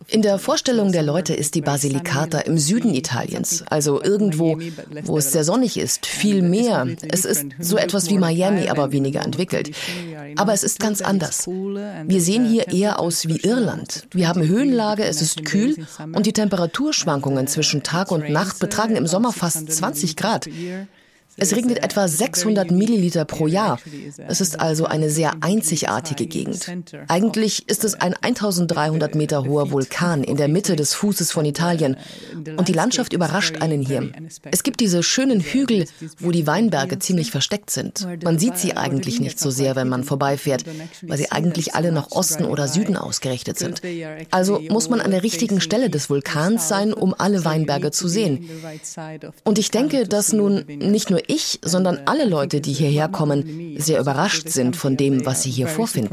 In 0.06 0.22
der 0.22 0.38
Vorstellung 0.38 0.92
der 0.92 1.02
Leute 1.02 1.34
ist 1.34 1.54
die 1.54 1.60
Basilicata 1.60 2.38
im 2.38 2.56
Süden 2.56 2.94
Italiens, 2.94 3.64
also 3.68 4.02
irgendwo, 4.02 4.58
wo 5.04 5.18
es 5.18 5.32
sehr 5.32 5.44
sonnig 5.44 5.76
ist, 5.76 6.06
viel 6.06 6.40
mehr. 6.40 6.86
Es 7.06 7.26
ist 7.26 7.44
so 7.58 7.76
etwas 7.76 8.08
wie 8.08 8.16
Miami, 8.16 8.70
aber 8.70 8.92
weniger 8.92 9.22
entwickelt. 9.22 9.72
Aber 10.36 10.54
es 10.54 10.64
ist 10.64 10.80
ganz 10.80 11.02
anders. 11.02 11.46
Wir 11.46 12.20
sehen 12.22 12.46
hier 12.46 12.68
eher 12.68 12.98
aus 12.98 13.28
wie 13.28 13.40
Irland. 13.40 14.06
Wir 14.12 14.28
haben 14.28 14.46
Höhenlage, 14.46 15.04
es 15.04 15.20
ist 15.20 15.44
kühl 15.44 15.76
und 15.98 16.26
die 16.26 16.32
Temperaturschwankungen 16.32 17.46
zwischen 17.46 17.82
Tag 17.82 18.10
und 18.10 18.30
Nacht 18.30 18.58
betragen 18.58 18.96
im 18.96 19.06
Sommer 19.06 19.32
fast 19.32 19.70
20 19.70 20.16
Grad. 20.16 20.48
Es 21.38 21.54
regnet 21.54 21.82
etwa 21.82 22.08
600 22.08 22.70
Milliliter 22.70 23.24
pro 23.24 23.46
Jahr. 23.46 23.78
Es 24.26 24.40
ist 24.40 24.60
also 24.60 24.86
eine 24.86 25.08
sehr 25.08 25.34
einzigartige 25.40 26.26
Gegend. 26.26 26.66
Eigentlich 27.06 27.68
ist 27.68 27.84
es 27.84 27.94
ein 27.94 28.14
1300 28.14 29.14
Meter 29.14 29.44
hoher 29.44 29.70
Vulkan 29.70 30.24
in 30.24 30.36
der 30.36 30.48
Mitte 30.48 30.74
des 30.74 30.94
Fußes 30.94 31.30
von 31.30 31.44
Italien. 31.44 31.96
Und 32.56 32.68
die 32.68 32.72
Landschaft 32.72 33.12
überrascht 33.12 33.62
einen 33.62 33.82
hier. 33.82 34.10
Es 34.50 34.62
gibt 34.62 34.80
diese 34.80 35.02
schönen 35.02 35.40
Hügel, 35.40 35.86
wo 36.18 36.32
die 36.32 36.46
Weinberge 36.46 36.98
ziemlich 36.98 37.30
versteckt 37.30 37.70
sind. 37.70 38.06
Man 38.24 38.38
sieht 38.38 38.58
sie 38.58 38.76
eigentlich 38.76 39.20
nicht 39.20 39.38
so 39.38 39.50
sehr, 39.50 39.76
wenn 39.76 39.88
man 39.88 40.04
vorbeifährt, 40.04 40.64
weil 41.02 41.18
sie 41.18 41.30
eigentlich 41.30 41.74
alle 41.74 41.92
nach 41.92 42.10
Osten 42.10 42.44
oder 42.44 42.66
Süden 42.66 42.96
ausgerichtet 42.96 43.58
sind. 43.58 43.80
Also 44.30 44.60
muss 44.68 44.90
man 44.90 45.00
an 45.00 45.12
der 45.12 45.22
richtigen 45.22 45.60
Stelle 45.60 45.88
des 45.88 46.10
Vulkans 46.10 46.68
sein, 46.68 46.92
um 46.92 47.14
alle 47.16 47.44
Weinberge 47.44 47.92
zu 47.92 48.08
sehen. 48.08 48.48
Und 49.44 49.58
ich 49.58 49.70
denke, 49.70 50.08
dass 50.08 50.32
nun 50.32 50.64
nicht 50.66 51.10
nur 51.10 51.27
ich, 51.28 51.60
sondern 51.62 52.00
alle 52.06 52.24
Leute, 52.24 52.60
die 52.60 52.72
hierher 52.72 53.08
kommen, 53.08 53.76
sehr 53.78 54.00
überrascht 54.00 54.48
sind 54.48 54.76
von 54.76 54.96
dem, 54.96 55.24
was 55.24 55.42
sie 55.42 55.50
hier 55.50 55.68
vorfinden. 55.68 56.10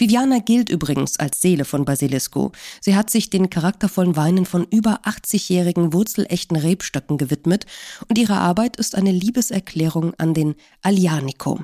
Viviana 0.00 0.38
gilt 0.38 0.70
übrigens 0.70 1.18
als 1.18 1.42
Seele 1.42 1.66
von 1.66 1.84
Basilisco. 1.84 2.52
Sie 2.80 2.96
hat 2.96 3.10
sich 3.10 3.28
den 3.28 3.50
charaktervollen 3.50 4.16
Weinen 4.16 4.46
von 4.46 4.66
über 4.70 5.02
80-jährigen 5.04 5.92
wurzelechten 5.92 6.56
Rebstöcken 6.56 7.18
gewidmet 7.18 7.66
und 8.08 8.16
ihre 8.16 8.38
Arbeit 8.38 8.78
ist 8.78 8.94
eine 8.94 9.12
Liebeserklärung 9.12 10.14
an 10.14 10.32
den 10.32 10.54
Alianico. 10.80 11.60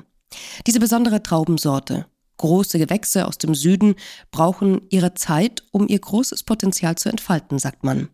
Diese 0.67 0.79
besondere 0.79 1.23
Traubensorte, 1.23 2.05
große 2.37 2.77
Gewächse 2.77 3.25
aus 3.27 3.39
dem 3.39 3.55
Süden, 3.55 3.95
brauchen 4.29 4.81
ihre 4.89 5.15
Zeit, 5.15 5.63
um 5.71 5.87
ihr 5.87 5.99
großes 5.99 6.43
Potenzial 6.43 6.95
zu 6.95 7.09
entfalten, 7.09 7.57
sagt 7.57 7.83
man. 7.83 8.09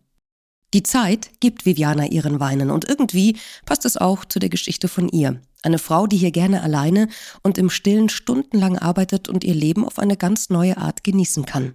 Die 0.74 0.82
Zeit 0.82 1.30
gibt 1.38 1.66
Viviana 1.66 2.08
ihren 2.08 2.40
Weinen 2.40 2.72
und 2.72 2.88
irgendwie 2.88 3.36
passt 3.64 3.84
es 3.84 3.96
auch 3.96 4.24
zu 4.24 4.40
der 4.40 4.48
Geschichte 4.48 4.88
von 4.88 5.08
ihr. 5.08 5.40
Eine 5.62 5.78
Frau, 5.78 6.08
die 6.08 6.16
hier 6.16 6.32
gerne 6.32 6.64
alleine 6.64 7.08
und 7.44 7.58
im 7.58 7.70
Stillen 7.70 8.08
stundenlang 8.08 8.76
arbeitet 8.76 9.28
und 9.28 9.44
ihr 9.44 9.54
Leben 9.54 9.84
auf 9.84 10.00
eine 10.00 10.16
ganz 10.16 10.50
neue 10.50 10.76
Art 10.76 11.04
genießen 11.04 11.46
kann. 11.46 11.74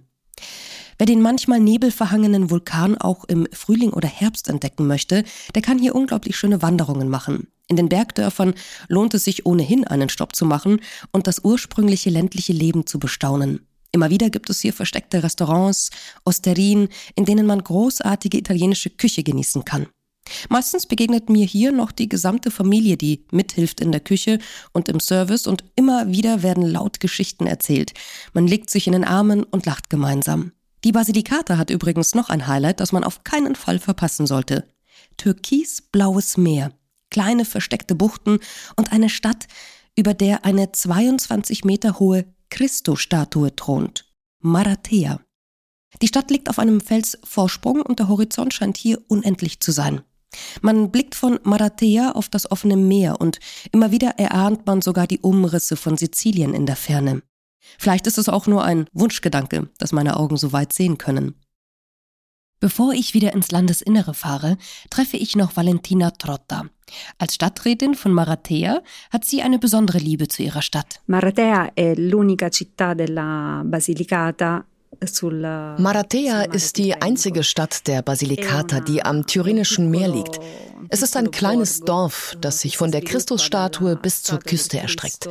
Wer 0.98 1.06
den 1.06 1.22
manchmal 1.22 1.60
nebelverhangenen 1.60 2.50
Vulkan 2.50 2.98
auch 2.98 3.24
im 3.24 3.48
Frühling 3.52 3.94
oder 3.94 4.06
Herbst 4.06 4.48
entdecken 4.48 4.86
möchte, 4.86 5.24
der 5.54 5.62
kann 5.62 5.78
hier 5.78 5.94
unglaublich 5.94 6.36
schöne 6.36 6.60
Wanderungen 6.60 7.08
machen. 7.08 7.48
In 7.68 7.76
den 7.76 7.88
Bergdörfern 7.88 8.52
lohnt 8.88 9.14
es 9.14 9.24
sich 9.24 9.46
ohnehin 9.46 9.86
einen 9.86 10.10
Stopp 10.10 10.36
zu 10.36 10.44
machen 10.44 10.80
und 11.10 11.26
das 11.26 11.42
ursprüngliche 11.42 12.10
ländliche 12.10 12.52
Leben 12.52 12.84
zu 12.84 12.98
bestaunen. 12.98 13.66
Immer 13.92 14.10
wieder 14.10 14.30
gibt 14.30 14.50
es 14.50 14.60
hier 14.60 14.72
versteckte 14.72 15.22
Restaurants, 15.22 15.90
Osterien, 16.24 16.88
in 17.16 17.24
denen 17.24 17.46
man 17.46 17.62
großartige 17.62 18.38
italienische 18.38 18.90
Küche 18.90 19.22
genießen 19.22 19.64
kann. 19.64 19.86
Meistens 20.48 20.86
begegnet 20.86 21.28
mir 21.28 21.44
hier 21.44 21.72
noch 21.72 21.90
die 21.90 22.08
gesamte 22.08 22.50
Familie, 22.50 22.96
die 22.96 23.24
mithilft 23.32 23.80
in 23.80 23.90
der 23.90 24.00
Küche 24.00 24.38
und 24.72 24.88
im 24.88 25.00
Service 25.00 25.46
und 25.46 25.64
immer 25.74 26.12
wieder 26.12 26.42
werden 26.42 26.64
laut 26.64 27.00
Geschichten 27.00 27.46
erzählt. 27.46 27.94
Man 28.32 28.46
legt 28.46 28.70
sich 28.70 28.86
in 28.86 28.92
den 28.92 29.04
Armen 29.04 29.42
und 29.42 29.66
lacht 29.66 29.90
gemeinsam. 29.90 30.52
Die 30.84 30.92
Basilicata 30.92 31.58
hat 31.58 31.70
übrigens 31.70 32.14
noch 32.14 32.30
ein 32.30 32.46
Highlight, 32.46 32.80
das 32.80 32.92
man 32.92 33.04
auf 33.04 33.24
keinen 33.24 33.56
Fall 33.56 33.78
verpassen 33.78 34.26
sollte. 34.26 34.68
Türkisblaues 35.16 36.36
Meer, 36.36 36.72
kleine 37.10 37.44
versteckte 37.44 37.94
Buchten 37.94 38.38
und 38.76 38.92
eine 38.92 39.10
Stadt, 39.10 39.46
über 39.96 40.14
der 40.14 40.44
eine 40.44 40.72
22 40.72 41.64
Meter 41.64 41.98
hohe 41.98 42.24
Christo-Statue 42.50 43.54
thront, 43.56 44.04
Marathea. 44.40 45.20
Die 46.02 46.08
Stadt 46.08 46.30
liegt 46.30 46.48
auf 46.48 46.58
einem 46.58 46.80
Felsvorsprung 46.80 47.82
und 47.82 47.98
der 47.98 48.08
Horizont 48.08 48.54
scheint 48.54 48.76
hier 48.76 49.00
unendlich 49.08 49.60
zu 49.60 49.72
sein. 49.72 50.02
Man 50.62 50.90
blickt 50.90 51.14
von 51.14 51.40
Marathea 51.42 52.12
auf 52.12 52.28
das 52.28 52.50
offene 52.50 52.76
Meer 52.76 53.20
und 53.20 53.40
immer 53.72 53.90
wieder 53.90 54.10
erahnt 54.18 54.66
man 54.66 54.82
sogar 54.82 55.06
die 55.06 55.18
Umrisse 55.18 55.76
von 55.76 55.96
Sizilien 55.96 56.54
in 56.54 56.66
der 56.66 56.76
Ferne. 56.76 57.22
Vielleicht 57.78 58.06
ist 58.06 58.18
es 58.18 58.28
auch 58.28 58.46
nur 58.46 58.64
ein 58.64 58.86
Wunschgedanke, 58.92 59.68
dass 59.78 59.92
meine 59.92 60.16
Augen 60.16 60.36
so 60.36 60.52
weit 60.52 60.72
sehen 60.72 60.98
können. 60.98 61.34
Bevor 62.60 62.92
ich 62.92 63.14
wieder 63.14 63.32
ins 63.32 63.50
Landesinnere 63.50 64.14
fahre, 64.14 64.58
treffe 64.90 65.16
ich 65.16 65.34
noch 65.34 65.56
Valentina 65.56 66.10
Trotta. 66.10 66.66
Als 67.18 67.34
Stadträtin 67.34 67.94
von 67.94 68.12
Maratea 68.12 68.82
hat 69.10 69.24
sie 69.24 69.42
eine 69.42 69.58
besondere 69.58 69.98
Liebe 69.98 70.28
zu 70.28 70.42
ihrer 70.42 70.62
Stadt. 70.62 71.00
Maratea 71.06 71.72
è 71.74 71.94
l'unica 71.94 72.48
città 72.48 72.94
della 72.94 73.62
Basilicata 73.64 74.64
Maratea 74.92 76.42
ist 76.42 76.76
die 76.76 76.94
einzige 76.94 77.44
Stadt 77.44 77.86
der 77.86 78.02
Basilicata, 78.02 78.80
die 78.80 79.04
am 79.04 79.24
Tyrrhenischen 79.24 79.88
Meer 79.90 80.08
liegt. 80.08 80.40
Es 80.88 81.02
ist 81.02 81.16
ein 81.16 81.30
kleines 81.30 81.80
Dorf, 81.80 82.36
das 82.40 82.60
sich 82.60 82.76
von 82.76 82.90
der 82.90 83.02
Christusstatue 83.02 83.94
bis 83.96 84.22
zur 84.22 84.40
Küste 84.40 84.78
erstreckt. 84.78 85.28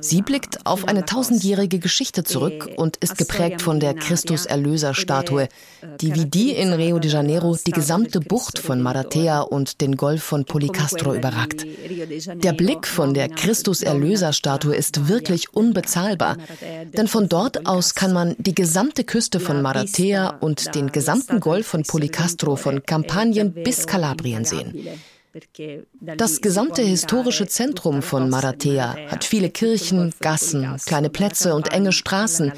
Sie 0.00 0.20
blickt 0.20 0.66
auf 0.66 0.86
eine 0.86 1.06
tausendjährige 1.06 1.78
Geschichte 1.78 2.24
zurück 2.24 2.68
und 2.76 2.98
ist 2.98 3.16
geprägt 3.16 3.62
von 3.62 3.80
der 3.80 3.94
Christus-Erlöser-Statue, 3.94 5.48
die 6.00 6.14
wie 6.14 6.26
die 6.26 6.50
in 6.50 6.72
Rio 6.74 6.98
de 6.98 7.10
Janeiro 7.10 7.56
die 7.66 7.70
gesamte 7.70 8.20
Bucht 8.20 8.58
von 8.58 8.82
Maratea 8.82 9.40
und 9.40 9.80
den 9.80 9.96
Golf 9.96 10.22
von 10.22 10.44
Policastro 10.44 11.14
überragt. 11.14 11.64
Der 12.34 12.52
Blick 12.52 12.86
von 12.86 13.14
der 13.14 13.28
Christus-Erlöser-Statue 13.30 14.74
ist 14.74 15.08
wirklich 15.08 15.54
unbezahlbar, 15.54 16.36
denn 16.92 17.08
von 17.08 17.28
dort 17.28 17.66
aus 17.66 17.94
kann 17.94 18.12
man 18.12 18.36
die 18.38 18.54
gesamte 18.54 18.81
Küste 18.90 19.40
von 19.40 19.62
Maratea 19.62 20.38
und 20.40 20.74
den 20.74 20.90
gesamten 20.90 21.40
Golf 21.40 21.68
von 21.68 21.84
Policastro 21.84 22.56
von 22.56 22.82
Kampanien 22.82 23.52
bis 23.52 23.86
Kalabrien 23.86 24.44
sehen. 24.44 24.74
Das 26.00 26.42
gesamte 26.42 26.82
historische 26.82 27.46
Zentrum 27.46 28.02
von 28.02 28.28
Maratea 28.28 28.96
hat 29.08 29.24
viele 29.24 29.48
Kirchen, 29.48 30.12
Gassen, 30.20 30.76
kleine 30.84 31.08
Plätze 31.08 31.54
und 31.54 31.72
enge 31.72 31.92
Straßen, 31.92 32.52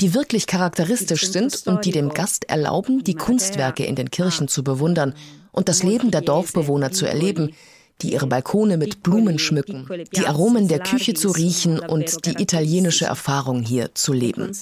die 0.00 0.12
wirklich 0.12 0.46
charakteristisch 0.46 1.30
sind 1.30 1.66
und 1.66 1.86
die 1.86 1.92
dem 1.92 2.10
Gast 2.10 2.44
erlauben, 2.50 3.02
die 3.02 3.14
Kunstwerke 3.14 3.86
in 3.86 3.94
den 3.94 4.10
Kirchen 4.10 4.48
zu 4.48 4.62
bewundern 4.62 5.14
und 5.52 5.68
das 5.68 5.82
Leben 5.82 6.10
der 6.10 6.20
Dorfbewohner 6.20 6.92
zu 6.92 7.06
erleben, 7.06 7.54
die 8.02 8.12
ihre 8.12 8.26
Balkone 8.26 8.76
mit 8.76 9.02
Blumen 9.02 9.38
schmücken, 9.38 9.88
die 10.14 10.26
Aromen 10.26 10.68
der 10.68 10.78
Küche 10.78 11.14
zu 11.14 11.30
riechen 11.30 11.80
und 11.80 12.26
die 12.26 12.40
italienische 12.40 13.06
Erfahrung 13.06 13.62
hier 13.62 13.94
zu 13.94 14.12
leben. 14.12 14.52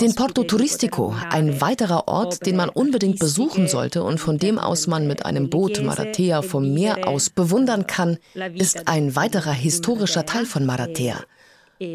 Den 0.00 0.14
Porto 0.14 0.44
Turistico, 0.44 1.14
ein 1.30 1.60
weiterer 1.60 2.06
Ort, 2.06 2.46
den 2.46 2.56
man 2.56 2.68
unbedingt 2.68 3.18
besuchen 3.18 3.66
sollte 3.66 4.02
und 4.04 4.18
von 4.18 4.38
dem 4.38 4.58
aus 4.58 4.86
man 4.86 5.08
mit 5.08 5.26
einem 5.26 5.50
Boot 5.50 5.82
Maratea 5.82 6.42
vom 6.42 6.72
Meer 6.72 7.08
aus 7.08 7.28
bewundern 7.30 7.86
kann, 7.86 8.18
ist 8.54 8.86
ein 8.86 9.16
weiterer 9.16 9.52
historischer 9.52 10.24
Teil 10.24 10.46
von 10.46 10.64
Maratea. 10.64 11.16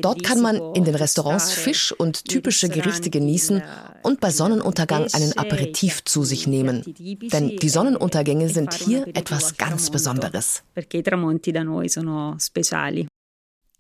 Dort 0.01 0.23
kann 0.23 0.41
man 0.41 0.75
in 0.75 0.83
den 0.83 0.95
Restaurants 0.95 1.51
Fisch 1.51 1.91
und 1.91 2.25
typische 2.25 2.69
Gerichte 2.69 3.09
genießen 3.09 3.61
und 4.03 4.19
bei 4.19 4.31
Sonnenuntergang 4.31 5.07
einen 5.13 5.37
Aperitif 5.37 6.03
zu 6.03 6.23
sich 6.23 6.47
nehmen. 6.47 6.83
Denn 7.31 7.57
die 7.57 7.69
Sonnenuntergänge 7.69 8.49
sind 8.49 8.73
hier 8.73 9.07
etwas 9.07 9.57
ganz 9.57 9.89
Besonderes. 9.89 10.63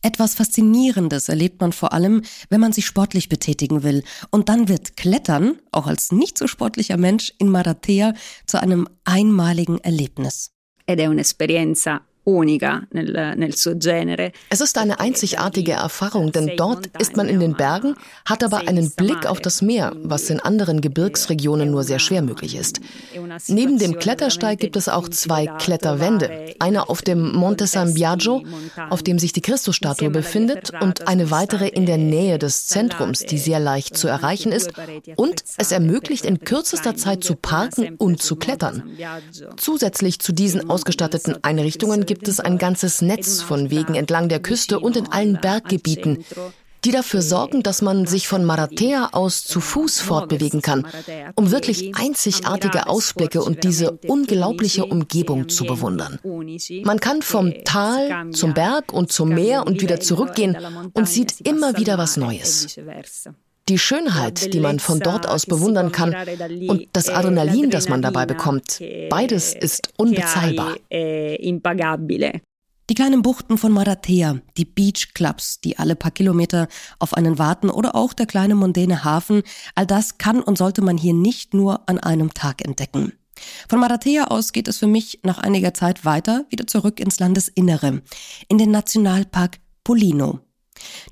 Etwas 0.01 0.35
Faszinierendes 0.35 1.27
erlebt 1.27 1.59
man 1.59 1.73
vor 1.73 1.91
allem, 1.91 2.21
wenn 2.49 2.61
man 2.61 2.71
sich 2.71 2.85
sportlich 2.85 3.27
betätigen 3.27 3.83
will. 3.83 4.03
Und 4.31 4.47
dann 4.47 4.69
wird 4.69 4.95
Klettern, 4.95 5.59
auch 5.73 5.87
als 5.87 6.13
nicht 6.13 6.37
so 6.37 6.47
sportlicher 6.47 6.95
Mensch, 6.95 7.33
in 7.37 7.49
Maratea 7.49 8.13
zu 8.45 8.61
einem 8.61 8.87
einmaligen 9.03 9.77
Erlebnis. 9.79 10.51
Ed 10.85 10.99
è 10.99 11.07
un'esperienza 11.07 12.01
Es 14.49 14.61
ist 14.61 14.77
eine 14.77 14.99
einzigartige 14.99 15.71
Erfahrung, 15.71 16.31
denn 16.31 16.51
dort 16.57 16.87
ist 16.99 17.15
man 17.17 17.27
in 17.27 17.39
den 17.39 17.55
Bergen, 17.55 17.95
hat 18.25 18.43
aber 18.43 18.67
einen 18.67 18.91
Blick 18.91 19.25
auf 19.25 19.39
das 19.39 19.61
Meer, 19.61 19.93
was 20.03 20.29
in 20.29 20.39
anderen 20.39 20.81
Gebirgsregionen 20.81 21.71
nur 21.71 21.83
sehr 21.83 21.99
schwer 21.99 22.21
möglich 22.21 22.55
ist. 22.55 22.81
Neben 23.47 23.79
dem 23.79 23.97
Klettersteig 23.97 24.59
gibt 24.59 24.75
es 24.75 24.89
auch 24.89 25.09
zwei 25.09 25.47
Kletterwände. 25.47 26.55
Eine 26.59 26.89
auf 26.89 27.01
dem 27.01 27.31
Monte 27.33 27.67
San 27.67 27.93
Biagio, 27.93 28.43
auf 28.89 29.01
dem 29.01 29.17
sich 29.17 29.33
die 29.33 29.41
Christusstatue 29.41 30.09
befindet, 30.09 30.71
und 30.81 31.07
eine 31.07 31.31
weitere 31.31 31.67
in 31.67 31.85
der 31.85 31.97
Nähe 31.97 32.37
des 32.37 32.67
Zentrums, 32.67 33.19
die 33.19 33.37
sehr 33.37 33.59
leicht 33.59 33.97
zu 33.97 34.07
erreichen 34.07 34.51
ist. 34.51 34.71
Und 35.15 35.43
es 35.57 35.71
ermöglicht 35.71 36.25
in 36.25 36.39
kürzester 36.39 36.95
Zeit 36.95 37.23
zu 37.23 37.35
parken 37.35 37.95
und 37.97 38.21
zu 38.21 38.35
klettern. 38.35 38.83
Zusätzlich 39.57 40.19
zu 40.19 40.33
diesen 40.33 40.69
ausgestatteten 40.69 41.43
Einrichtungen 41.43 42.05
gibt 42.09 42.27
es 42.27 42.39
ein 42.39 42.57
ganzes 42.57 43.03
Netz 43.03 43.43
von 43.43 43.69
Wegen 43.69 43.93
entlang 43.93 44.29
der 44.29 44.39
Küste 44.39 44.79
und 44.79 44.97
in 44.97 45.11
allen 45.11 45.39
Berggebieten, 45.39 46.25
die 46.83 46.89
dafür 46.89 47.21
sorgen, 47.21 47.61
dass 47.61 47.83
man 47.83 48.07
sich 48.07 48.27
von 48.27 48.45
Maratea 48.45 49.09
aus 49.11 49.43
zu 49.43 49.61
Fuß 49.61 49.99
fortbewegen 50.01 50.63
kann, 50.63 50.87
um 51.35 51.51
wirklich 51.51 51.95
einzigartige 51.95 52.87
Ausblicke 52.87 53.43
und 53.43 53.63
diese 53.63 53.91
unglaubliche 54.07 54.85
Umgebung 54.85 55.49
zu 55.49 55.65
bewundern. 55.65 56.17
Man 56.83 56.99
kann 56.99 57.21
vom 57.21 57.53
Tal 57.63 58.31
zum 58.31 58.55
Berg 58.55 58.91
und 58.91 59.11
zum 59.11 59.29
Meer 59.29 59.67
und 59.67 59.79
wieder 59.79 59.99
zurückgehen 59.99 60.57
und 60.95 61.07
sieht 61.07 61.41
immer 61.41 61.77
wieder 61.77 61.99
was 61.99 62.17
Neues 62.17 62.75
die 63.69 63.77
Schönheit, 63.77 64.53
die 64.53 64.59
man 64.59 64.79
von 64.79 64.99
dort 64.99 65.27
aus 65.27 65.45
bewundern 65.45 65.91
kann 65.91 66.15
und 66.67 66.87
das 66.93 67.09
Adrenalin, 67.09 67.69
das 67.69 67.87
man 67.87 68.01
dabei 68.01 68.25
bekommt, 68.25 68.81
beides 69.09 69.53
ist 69.53 69.93
unbezahlbar. 69.97 70.75
Die 72.89 72.95
kleinen 72.95 73.21
Buchten 73.21 73.59
von 73.59 73.71
Maratea, 73.71 74.39
die 74.57 74.65
Beach 74.65 75.13
Clubs, 75.13 75.61
die 75.61 75.77
alle 75.77 75.95
paar 75.95 76.09
Kilometer 76.09 76.67
auf 76.97 77.13
einen 77.13 77.37
warten 77.37 77.69
oder 77.69 77.93
auch 77.93 78.13
der 78.13 78.25
kleine 78.25 78.55
mondäne 78.55 79.03
Hafen, 79.03 79.43
all 79.75 79.85
das 79.85 80.17
kann 80.17 80.41
und 80.41 80.57
sollte 80.57 80.81
man 80.81 80.97
hier 80.97 81.13
nicht 81.13 81.53
nur 81.53 81.87
an 81.87 81.99
einem 81.99 82.33
Tag 82.33 82.65
entdecken. 82.65 83.13
Von 83.69 83.79
Maratea 83.79 84.25
aus 84.25 84.53
geht 84.53 84.67
es 84.67 84.79
für 84.79 84.87
mich 84.87 85.19
nach 85.23 85.37
einiger 85.37 85.75
Zeit 85.75 86.03
weiter 86.03 86.45
wieder 86.49 86.65
zurück 86.65 86.99
ins 86.99 87.19
Landesinnere, 87.19 88.01
in 88.47 88.57
den 88.57 88.71
Nationalpark 88.71 89.59
Polino. 89.83 90.39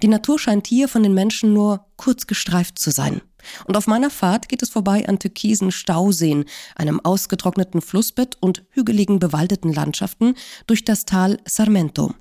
Die 0.01 0.07
Natur 0.07 0.39
scheint 0.39 0.67
hier 0.67 0.87
von 0.87 1.03
den 1.03 1.13
Menschen 1.13 1.53
nur 1.53 1.85
kurz 1.95 2.27
gestreift 2.27 2.79
zu 2.79 2.91
sein. 2.91 3.21
Und 3.65 3.77
auf 3.77 3.87
meiner 3.87 4.09
Fahrt 4.09 4.49
geht 4.49 4.61
es 4.61 4.69
vorbei 4.69 5.07
an 5.07 5.19
türkisen 5.19 5.71
Stauseen, 5.71 6.45
einem 6.75 6.99
ausgetrockneten 6.99 7.81
Flussbett 7.81 8.37
und 8.39 8.63
hügeligen 8.71 9.19
bewaldeten 9.19 9.73
Landschaften 9.73 10.35
durch 10.65 10.83
das 10.83 11.05
Tal 11.05 11.39
Sarmento. 11.45 12.13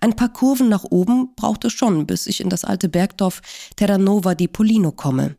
Ein 0.00 0.16
paar 0.16 0.32
Kurven 0.32 0.68
nach 0.68 0.84
oben 0.84 1.34
braucht 1.36 1.64
es 1.64 1.72
schon, 1.72 2.06
bis 2.06 2.26
ich 2.26 2.40
in 2.40 2.48
das 2.48 2.64
alte 2.64 2.88
Bergdorf 2.88 3.42
Terranova 3.76 4.34
di 4.34 4.48
Polino 4.48 4.92
komme. 4.92 5.36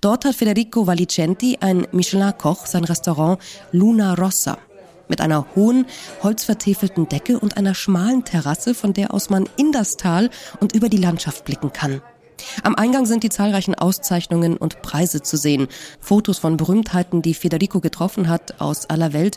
Dort 0.00 0.24
hat 0.24 0.34
Federico 0.34 0.86
Valicenti, 0.86 1.58
ein 1.60 1.86
Michelin-Koch, 1.92 2.66
sein 2.66 2.84
Restaurant 2.84 3.40
Luna 3.70 4.14
Rossa 4.14 4.58
mit 5.10 5.20
einer 5.20 5.46
hohen, 5.54 5.84
holzvertäfelten 6.22 7.08
Decke 7.08 7.38
und 7.38 7.56
einer 7.58 7.74
schmalen 7.74 8.24
Terrasse, 8.24 8.74
von 8.74 8.94
der 8.94 9.12
aus 9.12 9.28
man 9.28 9.46
in 9.56 9.72
das 9.72 9.98
Tal 9.98 10.30
und 10.60 10.74
über 10.74 10.88
die 10.88 10.96
Landschaft 10.96 11.44
blicken 11.44 11.72
kann. 11.72 12.00
Am 12.62 12.74
Eingang 12.74 13.04
sind 13.04 13.22
die 13.22 13.28
zahlreichen 13.28 13.74
Auszeichnungen 13.74 14.56
und 14.56 14.80
Preise 14.80 15.20
zu 15.20 15.36
sehen. 15.36 15.68
Fotos 16.00 16.38
von 16.38 16.56
Berühmtheiten, 16.56 17.20
die 17.20 17.34
Federico 17.34 17.80
getroffen 17.80 18.28
hat 18.28 18.60
aus 18.60 18.88
aller 18.88 19.12
Welt 19.12 19.36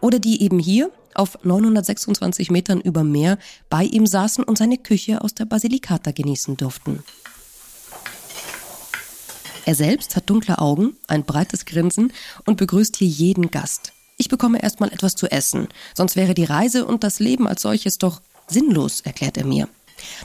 oder 0.00 0.20
die 0.20 0.42
eben 0.42 0.60
hier 0.60 0.90
auf 1.14 1.38
926 1.42 2.50
Metern 2.50 2.80
über 2.80 3.04
Meer 3.04 3.38
bei 3.70 3.84
ihm 3.84 4.06
saßen 4.06 4.44
und 4.44 4.58
seine 4.58 4.78
Küche 4.78 5.20
aus 5.20 5.34
der 5.34 5.44
Basilicata 5.46 6.10
genießen 6.10 6.56
durften. 6.56 7.02
Er 9.66 9.74
selbst 9.74 10.14
hat 10.14 10.28
dunkle 10.28 10.58
Augen, 10.58 10.96
ein 11.06 11.24
breites 11.24 11.64
Grinsen 11.64 12.12
und 12.44 12.56
begrüßt 12.56 12.96
hier 12.96 13.08
jeden 13.08 13.50
Gast. 13.50 13.93
Ich 14.16 14.28
bekomme 14.28 14.62
erstmal 14.62 14.92
etwas 14.92 15.16
zu 15.16 15.30
essen, 15.30 15.68
sonst 15.94 16.14
wäre 16.16 16.34
die 16.34 16.44
Reise 16.44 16.86
und 16.86 17.02
das 17.02 17.18
Leben 17.18 17.48
als 17.48 17.62
solches 17.62 17.98
doch 17.98 18.20
sinnlos, 18.46 19.00
erklärt 19.00 19.36
er 19.36 19.44
mir. 19.44 19.68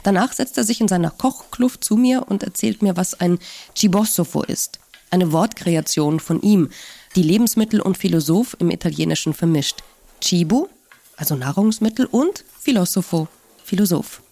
Danach 0.02 0.32
setzt 0.32 0.58
er 0.58 0.64
sich 0.64 0.80
in 0.80 0.88
seiner 0.88 1.10
Kochkluft 1.10 1.82
zu 1.82 1.96
mir 1.96 2.26
und 2.28 2.42
erzählt 2.42 2.82
mir, 2.82 2.96
was 2.96 3.14
ein 3.20 3.38
Cibossofo 3.76 4.42
ist. 4.42 4.78
Eine 5.10 5.32
Wortkreation 5.32 6.20
von 6.20 6.40
ihm, 6.40 6.70
die 7.16 7.22
Lebensmittel 7.22 7.80
und 7.80 7.98
Philosoph 7.98 8.56
im 8.60 8.70
Italienischen 8.70 9.34
vermischt. 9.34 9.82
Cibo, 10.22 10.68
also 11.16 11.34
Nahrungsmittel, 11.34 12.06
und 12.06 12.44
Filosofo, 12.60 13.26
Philosoph. 13.64 14.22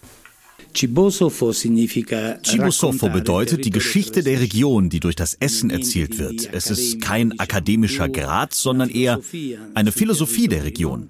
Cibosofo 0.74 1.52
bedeutet 3.08 3.64
die 3.64 3.70
Geschichte 3.70 4.22
der 4.22 4.40
Region, 4.40 4.88
die 4.90 5.00
durch 5.00 5.16
das 5.16 5.34
Essen 5.34 5.70
erzählt 5.70 6.18
wird. 6.18 6.48
Es 6.52 6.70
ist 6.70 7.00
kein 7.00 7.38
akademischer 7.38 8.08
Grad, 8.08 8.54
sondern 8.54 8.88
eher 8.90 9.20
eine 9.74 9.92
Philosophie 9.92 10.48
der 10.48 10.64
Region. 10.64 11.08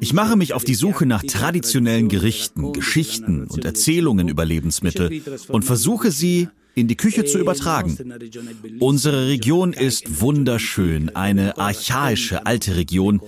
Ich 0.00 0.12
mache 0.12 0.36
mich 0.36 0.54
auf 0.54 0.64
die 0.64 0.74
Suche 0.74 1.06
nach 1.06 1.22
traditionellen 1.22 2.08
Gerichten, 2.08 2.72
Geschichten 2.72 3.44
und 3.44 3.64
Erzählungen 3.64 4.28
über 4.28 4.44
Lebensmittel 4.44 5.22
und 5.48 5.64
versuche 5.64 6.10
sie 6.10 6.48
in 6.78 6.88
die 6.88 6.96
Küche 6.96 7.24
zu 7.24 7.38
übertragen. 7.38 7.96
Unsere 8.78 9.26
Region 9.26 9.72
ist 9.72 10.20
wunderschön, 10.20 11.14
eine 11.14 11.58
archaische 11.58 12.46
alte 12.46 12.76
Region, 12.76 13.20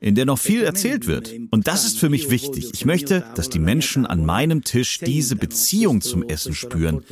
in 0.00 0.14
der 0.14 0.26
noch 0.26 0.38
viel 0.38 0.62
erzählt 0.62 1.06
wird. 1.06 1.32
Und 1.50 1.66
das 1.66 1.84
ist 1.84 1.98
für 1.98 2.08
mich 2.08 2.30
wichtig. 2.30 2.70
Ich 2.74 2.84
möchte, 2.84 3.24
dass 3.34 3.48
die 3.48 3.58
Menschen 3.58 4.06
an 4.06 4.24
meinem 4.24 4.62
Tisch 4.64 4.98
diese 4.98 5.36
Beziehung 5.36 6.00
zum 6.00 6.22
Essen 6.22 6.54
spüren. 6.54 7.02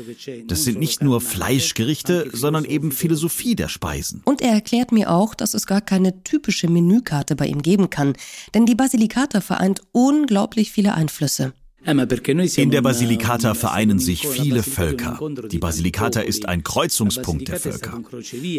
Das 0.46 0.64
sind 0.64 0.78
nicht 0.78 1.02
nur 1.02 1.20
Fleischgerichte, 1.20 2.30
sondern 2.32 2.64
eben 2.64 2.92
Philosophie 2.92 3.54
der 3.54 3.68
Speisen. 3.68 4.22
Und 4.24 4.42
er 4.42 4.52
erklärt 4.52 4.92
mir 4.92 5.10
auch, 5.10 5.34
dass 5.34 5.54
es 5.54 5.66
gar 5.66 5.80
keine 5.80 6.22
typische 6.22 6.68
Menükarte 6.68 7.36
bei 7.36 7.46
ihm 7.46 7.62
geben 7.62 7.90
kann, 7.90 8.14
denn 8.54 8.66
die 8.66 8.74
Basilicata 8.74 9.40
vereint 9.40 9.80
unglaublich 9.92 10.70
viele 10.72 10.94
Einflüsse. 10.94 11.52
In 11.86 12.70
der 12.70 12.82
Basilicata 12.82 13.54
vereinen 13.54 14.00
sich 14.00 14.26
viele 14.26 14.64
Völker. 14.64 15.20
Die 15.50 15.58
Basilicata 15.58 16.20
ist 16.20 16.48
ein 16.48 16.64
Kreuzungspunkt 16.64 17.46
der 17.46 17.60
Völker. 17.60 18.02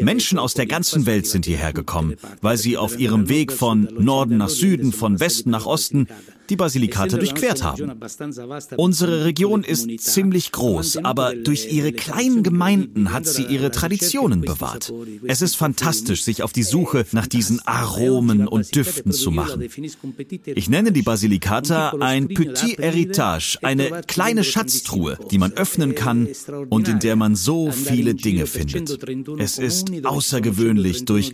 Menschen 0.01 0.39
aus 0.39 0.53
der 0.53 0.65
ganzen 0.65 1.05
Welt 1.05 1.27
sind 1.27 1.45
hierher 1.45 1.73
gekommen, 1.73 2.15
weil 2.41 2.57
sie 2.57 2.77
auf 2.77 2.97
ihrem 2.97 3.27
Weg 3.27 3.51
von 3.51 3.89
Norden 3.99 4.37
nach 4.37 4.49
Süden, 4.49 4.93
von 4.93 5.19
Westen 5.19 5.49
nach 5.49 5.65
Osten 5.65 6.07
die 6.49 6.55
Basilikata 6.55 7.17
durchquert 7.17 7.63
haben. 7.63 7.99
Unsere 8.77 9.25
Region 9.25 9.63
ist 9.63 9.87
ziemlich 9.99 10.51
groß, 10.51 10.97
aber 11.03 11.35
durch 11.35 11.71
ihre 11.71 11.91
kleinen 11.91 12.43
Gemeinden 12.43 13.11
hat 13.11 13.25
sie 13.25 13.43
ihre 13.43 13.71
Traditionen 13.71 14.41
bewahrt. 14.41 14.93
Es 15.25 15.41
ist 15.41 15.55
fantastisch, 15.55 16.23
sich 16.23 16.43
auf 16.43 16.53
die 16.53 16.63
Suche 16.63 17.05
nach 17.11 17.27
diesen 17.27 17.59
Aromen 17.65 18.47
und 18.47 18.75
Düften 18.75 19.11
zu 19.11 19.31
machen. 19.31 19.67
Ich 20.45 20.69
nenne 20.69 20.91
die 20.91 21.01
Basilikata 21.01 21.95
ein 21.99 22.27
Petit 22.27 22.77
Heritage, 22.77 23.57
eine 23.61 24.01
kleine 24.07 24.43
Schatztruhe, 24.43 25.17
die 25.31 25.37
man 25.37 25.53
öffnen 25.53 25.95
kann 25.95 26.27
und 26.69 26.87
in 26.87 26.99
der 26.99 27.15
man 27.15 27.35
so 27.35 27.71
viele 27.71 28.15
Dinge 28.15 28.45
findet. 28.45 28.97
Es 29.37 29.57
ist 29.57 30.05
außergewöhnlich, 30.05 31.05
durch 31.05 31.33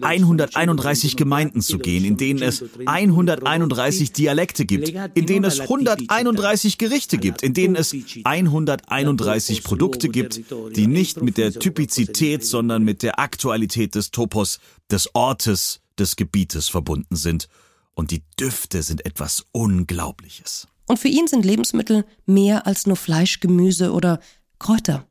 131 0.00 1.16
Gemeinden 1.16 1.60
zu 1.60 1.78
gehen, 1.78 2.04
in 2.04 2.16
denen 2.16 2.42
es 2.42 2.64
131 2.86 4.12
Dialekte 4.12 4.53
Projekte 4.54 4.66
gibt, 4.66 5.16
in 5.16 5.26
denen 5.26 5.44
es 5.44 5.60
131 5.60 6.78
Gerichte 6.78 7.18
gibt, 7.18 7.42
in 7.42 7.54
denen 7.54 7.74
es 7.76 7.94
131 8.24 9.64
Produkte 9.64 10.08
gibt, 10.08 10.42
die 10.76 10.86
nicht 10.86 11.22
mit 11.22 11.36
der 11.36 11.52
Typizität, 11.52 12.44
sondern 12.44 12.84
mit 12.84 13.02
der 13.02 13.18
Aktualität 13.18 13.94
des 13.94 14.10
Topos, 14.10 14.60
des 14.90 15.14
Ortes, 15.14 15.80
des 15.98 16.16
Gebietes 16.16 16.68
verbunden 16.68 17.16
sind. 17.16 17.48
Und 17.94 18.10
die 18.10 18.22
Düfte 18.38 18.82
sind 18.82 19.04
etwas 19.06 19.44
Unglaubliches. 19.52 20.66
Und 20.86 20.98
für 20.98 21.08
ihn 21.08 21.26
sind 21.26 21.44
Lebensmittel 21.44 22.04
mehr 22.26 22.66
als 22.66 22.86
nur 22.86 22.96
Fleisch, 22.96 23.40
Gemüse 23.40 23.92
oder 23.92 24.20
Kräuter. 24.58 25.06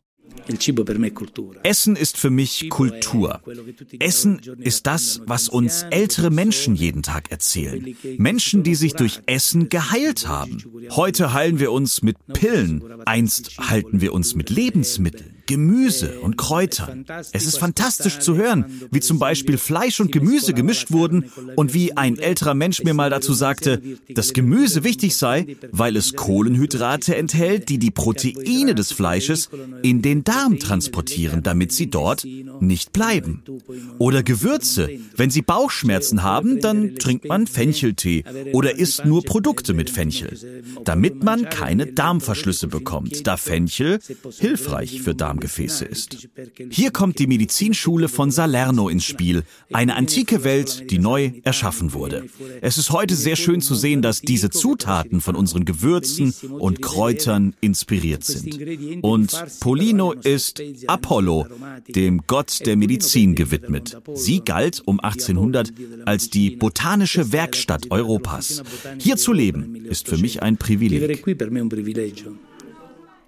Essen 1.64 1.96
ist 1.96 2.18
für 2.18 2.30
mich 2.30 2.70
Kultur. 2.70 3.42
Essen 4.00 4.42
ist 4.60 4.88
das, 4.88 5.22
was 5.26 5.48
uns 5.50 5.86
ältere 5.90 6.30
Menschen 6.30 6.76
jeden 6.76 7.04
Tag 7.04 7.32
erzählen. 7.32 7.96
Menschen, 8.18 8.64
die 8.64 8.76
sich 8.76 8.94
durch 8.94 9.22
Essen 9.26 9.70
geheilt 9.70 10.28
haben. 10.28 10.64
Heute 10.92 11.34
heilen 11.34 11.60
wir 11.60 11.72
uns 11.72 12.02
mit 12.02 12.18
Pillen, 12.34 12.84
einst 13.06 13.58
halten 13.58 14.02
wir 14.02 14.14
uns 14.14 14.36
mit 14.36 14.50
Lebensmitteln. 14.50 15.43
Gemüse 15.46 16.20
und 16.22 16.38
Kräutern. 16.38 17.06
Es 17.32 17.46
ist 17.46 17.58
fantastisch 17.58 18.20
zu 18.20 18.36
hören, 18.36 18.66
wie 18.92 19.00
zum 19.00 19.20
Beispiel 19.20 19.58
Fleisch 19.58 20.00
und 20.00 20.12
Gemüse 20.12 20.54
gemischt 20.54 20.92
wurden 20.92 21.32
und 21.56 21.74
wie 21.74 21.98
ein 21.98 22.18
älterer 22.18 22.54
Mensch 22.54 22.84
mir 22.84 22.94
mal 22.94 23.10
dazu 23.10 23.34
sagte, 23.34 23.82
dass 24.10 24.34
Gemüse 24.34 24.84
wichtig 24.84 25.16
sei, 25.16 25.56
weil 25.72 25.96
es 25.96 26.14
Kohlenhydrate 26.14 27.16
enthält, 27.16 27.70
die 27.70 27.80
die 27.80 27.92
Proteine 27.92 28.76
des 28.76 28.92
Fleisches 28.92 29.50
in 29.82 30.02
den 30.02 30.24
Darm 30.24 30.60
transportieren, 30.60 31.44
damit 31.44 31.72
sie 31.72 31.90
dort 31.90 32.26
nicht 32.60 32.94
bleiben. 32.94 33.44
Oder 34.00 34.24
Gewürze. 34.24 34.90
Wenn 35.16 35.30
Sie 35.30 35.42
Bauchschmerzen 35.42 36.24
haben, 36.24 36.60
dann 36.60 36.96
trinkt 36.96 37.26
man 37.26 37.48
Fencheltee 37.48 38.24
oder 38.54 38.78
isst 38.78 39.06
nur 39.06 39.24
Produkte 39.24 39.74
mit 39.74 39.90
Fenchel, 39.90 40.38
damit 40.84 41.24
man 41.24 41.50
keine 41.50 41.88
Darmverschlüsse 41.88 42.68
bekommt, 42.68 43.28
da 43.28 43.38
Fenchel 43.38 44.00
hilfreich 44.40 45.02
für 45.02 45.16
Darmgefäße 45.34 45.86
ist. 45.86 46.30
Hier 46.70 46.92
kommt 46.92 47.18
die 47.20 47.28
Medizinschule 47.28 48.08
von 48.08 48.30
Salerno 48.30 48.90
ins 48.90 49.04
Spiel, 49.04 49.44
eine 49.72 49.96
antike 49.96 50.44
Welt, 50.44 50.92
die 50.92 51.00
neu 51.00 51.32
erschaffen 51.44 51.94
wurde. 51.94 52.26
Es 52.62 52.78
ist 52.78 52.92
heute 52.92 53.16
sehr 53.16 53.36
schön 53.36 53.62
zu 53.62 53.74
sehen, 53.74 54.02
dass 54.02 54.22
diese 54.22 54.50
Zutaten 54.50 55.22
von 55.22 55.36
unseren 55.36 55.66
Gewürzen 55.66 56.34
und 56.60 56.82
Kräutern 56.82 57.56
inspiriert 57.62 58.24
sind. 58.24 59.04
Und 59.04 59.36
Polino 59.60 60.12
ist 60.12 60.62
Apollo, 60.88 61.48
dem 61.88 62.22
Gott 62.28 62.66
der 62.66 62.78
Medizin 62.78 63.36
gewidmet. 63.36 63.98
Sie 64.14 64.42
galt 64.42 64.82
um 64.86 65.00
1800 65.00 65.74
als 66.06 66.30
die 66.30 66.52
botanische 66.52 67.32
Werkstatt 67.32 67.90
Europas. 67.90 68.64
Hier 69.00 69.18
zu 69.18 69.34
leben 69.34 69.86
ist 69.86 70.08
für 70.08 70.18
mich 70.18 70.44
ein 70.44 70.58
Privileg. 70.58 71.24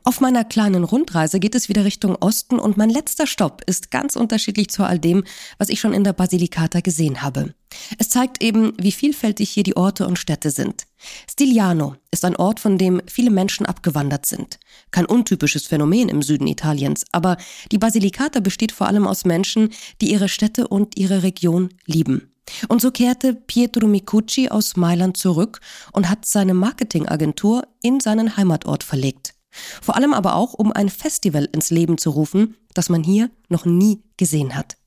Auf 0.08 0.22
meiner 0.22 0.44
kleinen 0.44 0.84
Rundreise 0.84 1.40
geht 1.40 1.56
es 1.56 1.68
wieder 1.68 1.84
Richtung 1.84 2.16
Osten 2.18 2.60
und 2.60 2.78
mein 2.78 2.92
letzter 2.92 3.26
Stopp 3.26 3.64
ist 3.66 3.90
ganz 3.90 4.16
unterschiedlich 4.16 4.70
zu 4.70 4.84
all 4.84 5.00
dem, 5.00 5.24
was 5.58 5.70
ich 5.70 5.80
schon 5.80 5.96
in 5.96 6.04
der 6.04 6.14
Basilicata 6.14 6.82
gesehen 6.82 7.24
habe. 7.24 7.56
Es 7.98 8.10
zeigt 8.10 8.44
eben, 8.44 8.74
wie 8.80 8.92
vielfältig 8.92 9.50
hier 9.50 9.64
die 9.64 9.76
Orte 9.76 10.06
und 10.06 10.20
Städte 10.20 10.52
sind. 10.52 10.84
Stigliano 11.28 11.96
ist 12.12 12.24
ein 12.24 12.36
Ort, 12.36 12.60
von 12.60 12.78
dem 12.78 13.02
viele 13.08 13.32
Menschen 13.32 13.66
abgewandert 13.66 14.28
sind. 14.28 14.60
Kein 14.92 15.08
untypisches 15.08 15.66
Phänomen 15.66 16.08
im 16.10 16.22
Süden 16.22 16.46
Italiens, 16.46 17.04
aber 17.12 17.38
die 17.72 17.80
Basilicata 17.80 18.42
besteht 18.42 18.72
vor 18.72 18.86
allem 18.86 19.08
aus 19.08 19.26
Menschen, 19.26 19.70
die 20.02 20.12
ihre 20.12 20.30
Städte 20.30 20.68
und 20.68 21.00
ihre 21.00 21.24
Region 21.24 21.70
lieben. 21.88 22.32
Und 22.68 22.80
so 22.80 22.92
kehrte 22.92 23.34
Pietro 23.34 23.88
Micucci 23.88 24.50
aus 24.50 24.78
Mailand 24.78 25.18
zurück 25.18 25.62
und 25.94 26.12
hat 26.12 26.26
seine 26.26 26.54
Marketingagentur 26.54 27.64
in 27.82 28.00
seinen 28.00 28.38
Heimatort 28.38 28.84
verlegt. 28.84 29.35
Vor 29.82 29.96
allem 29.96 30.14
aber 30.14 30.36
auch, 30.36 30.54
um 30.54 30.72
ein 30.72 30.90
Festival 30.90 31.48
ins 31.52 31.70
Leben 31.70 31.98
zu 31.98 32.12
rufen, 32.12 32.56
das 32.74 32.90
man 32.90 33.04
hier 33.04 33.30
noch 33.50 33.66
nie 33.66 34.04
gesehen 34.18 34.56
hat. 34.56 34.78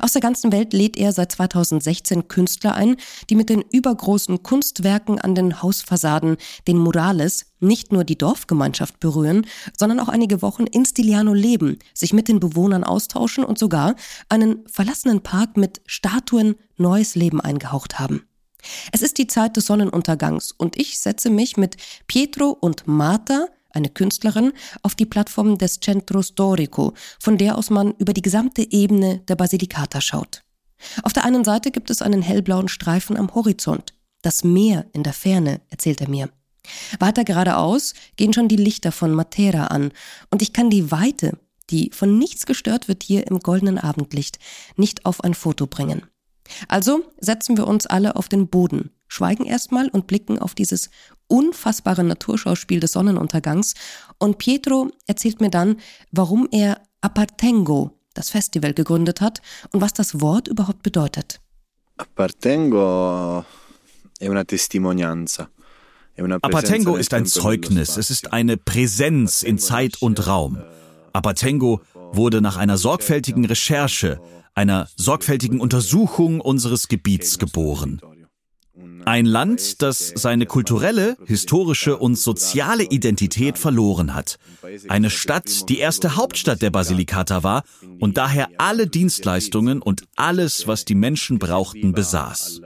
Aus 0.00 0.12
der 0.12 0.22
ganzen 0.22 0.52
Welt 0.52 0.72
lädt 0.72 0.96
er 0.96 1.12
seit 1.12 1.32
2016 1.32 2.28
Künstler 2.28 2.74
ein, 2.74 2.96
die 3.30 3.34
mit 3.34 3.48
den 3.48 3.62
übergroßen 3.62 4.42
Kunstwerken 4.42 5.20
an 5.20 5.34
den 5.34 5.62
Hausfassaden, 5.62 6.36
den 6.66 6.78
Murales, 6.78 7.46
nicht 7.60 7.92
nur 7.92 8.04
die 8.04 8.18
Dorfgemeinschaft 8.18 9.00
berühren, 9.00 9.46
sondern 9.76 10.00
auch 10.00 10.08
einige 10.08 10.42
Wochen 10.42 10.64
in 10.66 10.84
Stiliano 10.84 11.34
leben, 11.34 11.78
sich 11.94 12.12
mit 12.12 12.28
den 12.28 12.40
Bewohnern 12.40 12.84
austauschen 12.84 13.44
und 13.44 13.58
sogar 13.58 13.94
einen 14.28 14.66
verlassenen 14.68 15.22
Park 15.22 15.56
mit 15.56 15.80
Statuen 15.86 16.56
neues 16.76 17.14
Leben 17.14 17.40
eingehaucht 17.40 17.98
haben. 17.98 18.24
Es 18.92 19.02
ist 19.02 19.18
die 19.18 19.28
Zeit 19.28 19.56
des 19.56 19.66
Sonnenuntergangs 19.66 20.52
und 20.52 20.76
ich 20.76 20.98
setze 20.98 21.30
mich 21.30 21.56
mit 21.56 21.76
Pietro 22.08 22.50
und 22.50 22.86
Marta 22.86 23.46
eine 23.78 23.88
Künstlerin, 23.88 24.52
auf 24.82 24.94
die 24.94 25.06
Plattform 25.06 25.56
des 25.56 25.80
Centro 25.80 26.22
Storico, 26.22 26.92
von 27.18 27.38
der 27.38 27.56
aus 27.56 27.70
man 27.70 27.94
über 27.98 28.12
die 28.12 28.22
gesamte 28.22 28.70
Ebene 28.70 29.20
der 29.28 29.36
Basilicata 29.36 30.00
schaut. 30.02 30.42
Auf 31.02 31.12
der 31.12 31.24
einen 31.24 31.44
Seite 31.44 31.70
gibt 31.70 31.90
es 31.90 32.02
einen 32.02 32.22
hellblauen 32.22 32.68
Streifen 32.68 33.16
am 33.16 33.34
Horizont. 33.34 33.94
Das 34.22 34.44
Meer 34.44 34.86
in 34.92 35.02
der 35.02 35.12
Ferne, 35.12 35.60
erzählt 35.70 36.00
er 36.00 36.08
mir. 36.08 36.28
Weiter 36.98 37.24
geradeaus 37.24 37.94
gehen 38.16 38.32
schon 38.32 38.48
die 38.48 38.56
Lichter 38.56 38.92
von 38.92 39.12
Matera 39.12 39.68
an 39.68 39.92
und 40.30 40.42
ich 40.42 40.52
kann 40.52 40.70
die 40.70 40.90
Weite, 40.90 41.38
die 41.70 41.90
von 41.92 42.18
nichts 42.18 42.46
gestört 42.46 42.88
wird 42.88 43.02
hier 43.02 43.26
im 43.26 43.40
goldenen 43.40 43.78
Abendlicht, 43.78 44.38
nicht 44.76 45.06
auf 45.06 45.24
ein 45.24 45.34
Foto 45.34 45.66
bringen. 45.66 46.02
Also 46.66 47.04
setzen 47.18 47.56
wir 47.56 47.66
uns 47.66 47.86
alle 47.86 48.16
auf 48.16 48.28
den 48.28 48.48
Boden, 48.48 48.90
schweigen 49.08 49.44
erstmal 49.44 49.88
und 49.88 50.06
blicken 50.06 50.38
auf 50.38 50.54
dieses 50.54 50.90
unfassbare 51.26 52.04
Naturschauspiel 52.04 52.80
des 52.80 52.92
Sonnenuntergangs. 52.92 53.74
Und 54.18 54.38
Pietro 54.38 54.90
erzählt 55.06 55.40
mir 55.40 55.50
dann, 55.50 55.76
warum 56.12 56.48
er 56.50 56.80
Apartengo, 57.00 57.92
das 58.14 58.30
Festival, 58.30 58.74
gegründet 58.74 59.20
hat 59.20 59.42
und 59.72 59.80
was 59.80 59.92
das 59.92 60.20
Wort 60.20 60.48
überhaupt 60.48 60.82
bedeutet. 60.82 61.40
Apartengo 61.96 63.44
è 64.20 64.28
una 64.28 64.44
testimonianza. 64.44 65.48
Apatengo 66.42 66.96
ist 66.96 67.14
ein 67.14 67.26
Zeugnis, 67.26 67.96
es 67.96 68.10
ist 68.10 68.32
eine 68.32 68.56
Präsenz 68.56 69.44
in 69.44 69.58
Zeit 69.58 70.02
und 70.02 70.26
Raum. 70.26 70.58
Apatengo 71.12 71.80
wurde 72.12 72.40
nach 72.40 72.56
einer 72.56 72.76
sorgfältigen 72.76 73.44
Recherche, 73.44 74.20
einer 74.54 74.88
sorgfältigen 74.96 75.60
Untersuchung 75.60 76.40
unseres 76.40 76.88
Gebiets 76.88 77.38
geboren. 77.38 78.00
Ein 79.04 79.24
Land, 79.24 79.82
das 79.82 80.12
seine 80.14 80.46
kulturelle, 80.46 81.16
historische 81.24 81.96
und 81.96 82.16
soziale 82.16 82.84
Identität 82.84 83.58
verloren 83.58 84.14
hat. 84.14 84.38
Eine 84.88 85.10
Stadt, 85.10 85.68
die 85.68 85.78
erste 85.78 86.16
Hauptstadt 86.16 86.62
der 86.62 86.70
Basilicata 86.70 87.42
war 87.42 87.64
und 88.00 88.18
daher 88.18 88.48
alle 88.58 88.86
Dienstleistungen 88.86 89.80
und 89.80 90.02
alles, 90.16 90.66
was 90.66 90.84
die 90.84 90.94
Menschen 90.94 91.38
brauchten, 91.38 91.92
besaß. 91.92 92.60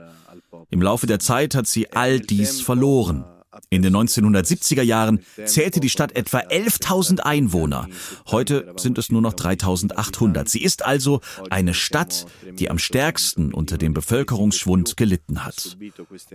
Im 0.69 0.81
Laufe 0.81 1.07
der 1.07 1.19
Zeit 1.19 1.55
hat 1.55 1.67
sie 1.67 1.91
all 1.93 2.19
dies 2.19 2.61
verloren. 2.61 3.25
In 3.69 3.81
den 3.81 3.95
1970er 3.95 4.81
Jahren 4.81 5.19
zählte 5.45 5.79
die 5.79 5.89
Stadt 5.89 6.15
etwa 6.15 6.39
11.000 6.39 7.19
Einwohner. 7.19 7.87
Heute 8.27 8.73
sind 8.77 8.97
es 8.97 9.11
nur 9.11 9.21
noch 9.21 9.33
3.800. 9.33 10.47
Sie 10.49 10.63
ist 10.63 10.85
also 10.85 11.21
eine 11.49 11.73
Stadt, 11.73 12.25
die 12.59 12.69
am 12.69 12.79
stärksten 12.79 13.53
unter 13.53 13.77
dem 13.77 13.93
Bevölkerungsschwund 13.93 14.97
gelitten 14.97 15.43
hat. 15.45 15.77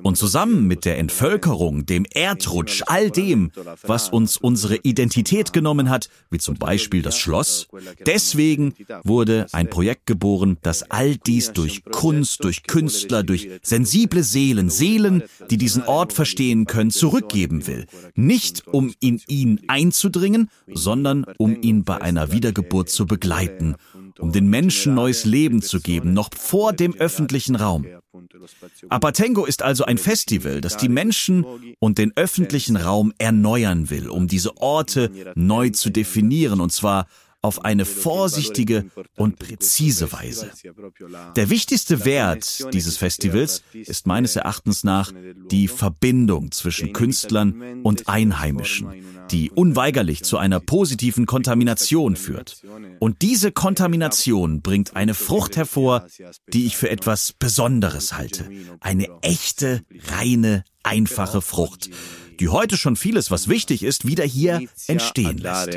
Und 0.03 0.17
zusammen 0.17 0.67
mit 0.67 0.85
der 0.85 0.99
Entvölkerung, 0.99 1.87
dem 1.87 2.05
Erdrutsch, 2.13 2.83
all 2.87 3.11
dem, 3.11 3.51
was 3.83 4.09
uns 4.09 4.37
unsere 4.37 4.77
Identität 4.77 5.53
genommen 5.53 5.91
hat, 5.91 6.09
wie 6.31 6.39
zum 6.39 6.57
Beispiel 6.57 7.03
das 7.03 7.17
Schloss, 7.17 7.69
deswegen 8.07 8.75
wurde 9.05 9.47
ein 9.53 9.71
Projekt 9.71 10.07
geboren, 10.07 10.59
das 10.63 10.91
all 10.91 11.17
dies 11.17 11.53
durch 11.53 11.85
Kunst, 11.85 12.45
durch 12.45 12.65
Künstler, 12.65 13.23
durch 13.23 13.49
sensible 13.63 14.23
Seelen, 14.23 14.71
Seelen, 14.71 15.23
die 15.51 15.57
diesen 15.57 15.83
Ort 15.85 16.13
verstehen 16.13 16.67
können, 16.67 16.91
zurückgeben 17.09 17.67
will. 17.67 17.87
Nicht 18.15 18.67
um 18.67 18.93
in 19.01 19.21
ihn 19.29 19.61
einzudringen, 19.67 20.51
sondern 20.73 21.25
um 21.39 21.61
ihn 21.63 21.85
bei 21.85 22.01
einer 22.01 22.33
Wiedergeburt 22.33 22.91
zu 22.91 23.07
begleiten, 23.07 23.77
um 24.19 24.33
den 24.33 24.49
Menschen 24.49 24.95
neues 24.95 25.25
Leben 25.25 25.63
zu 25.63 25.81
geben, 25.81 26.13
noch 26.13 26.29
vor 26.37 26.73
dem 26.73 26.95
öffentlichen 26.95 27.57
Raum. 27.57 27.87
Apatengo 28.89 29.47
ist 29.47 29.63
also 29.63 29.85
ein 29.85 29.97
Festival, 29.97 30.61
das 30.61 30.77
die 30.77 30.89
Menschen 30.89 31.47
und 31.79 31.99
den 31.99 32.13
öffentlichen 32.17 32.77
Raum 32.77 33.13
erneuern 33.19 33.91
will, 33.91 34.09
um 34.09 34.27
diese 34.27 34.57
Orte 34.59 35.11
neu 35.35 35.71
zu 35.71 35.91
definieren, 35.91 36.61
und 36.61 36.73
zwar 36.73 37.07
auf 37.41 37.65
eine 37.65 37.85
vorsichtige 37.85 38.87
und 39.17 39.39
präzise 39.39 40.13
Weise. 40.13 40.51
Der 41.37 41.51
wichtigste 41.51 42.05
Wert 42.05 42.73
dieses 42.73 42.97
Festivals 42.97 43.63
ist 43.73 44.07
meines 44.07 44.35
Erachtens 44.35 44.83
nach 44.83 45.13
die 45.51 45.69
Verbindung 45.69 46.51
zwischen 46.51 46.93
Künstlern 46.93 47.83
und 47.85 48.09
Einheimischen, 48.09 48.89
die 49.31 49.51
unweigerlich 49.51 50.25
zu 50.25 50.37
einer 50.37 50.59
positiven 50.59 51.27
Kontamination 51.27 52.17
führt. 52.17 52.63
Und 52.99 53.23
diese 53.23 53.53
Kontamination 53.53 54.61
bringt 54.61 54.97
eine 54.97 55.15
Frucht 55.15 55.57
hervor, 55.57 56.07
die 56.53 56.67
ich 56.67 56.77
für 56.77 56.91
etwas 56.91 57.35
Besonderes 57.39 58.15
halte. 58.15 58.51
Eine 58.81 59.09
echte, 59.23 59.83
reine, 60.09 60.65
einfache 60.83 61.41
Frucht 61.41 61.91
die 62.41 62.49
heute 62.49 62.77
schon 62.77 62.97
vieles, 62.97 63.31
was 63.31 63.49
wichtig 63.49 63.83
ist, 63.83 64.07
wieder 64.07 64.25
hier 64.25 64.63
entstehen 64.87 65.39
lässt. 65.39 65.69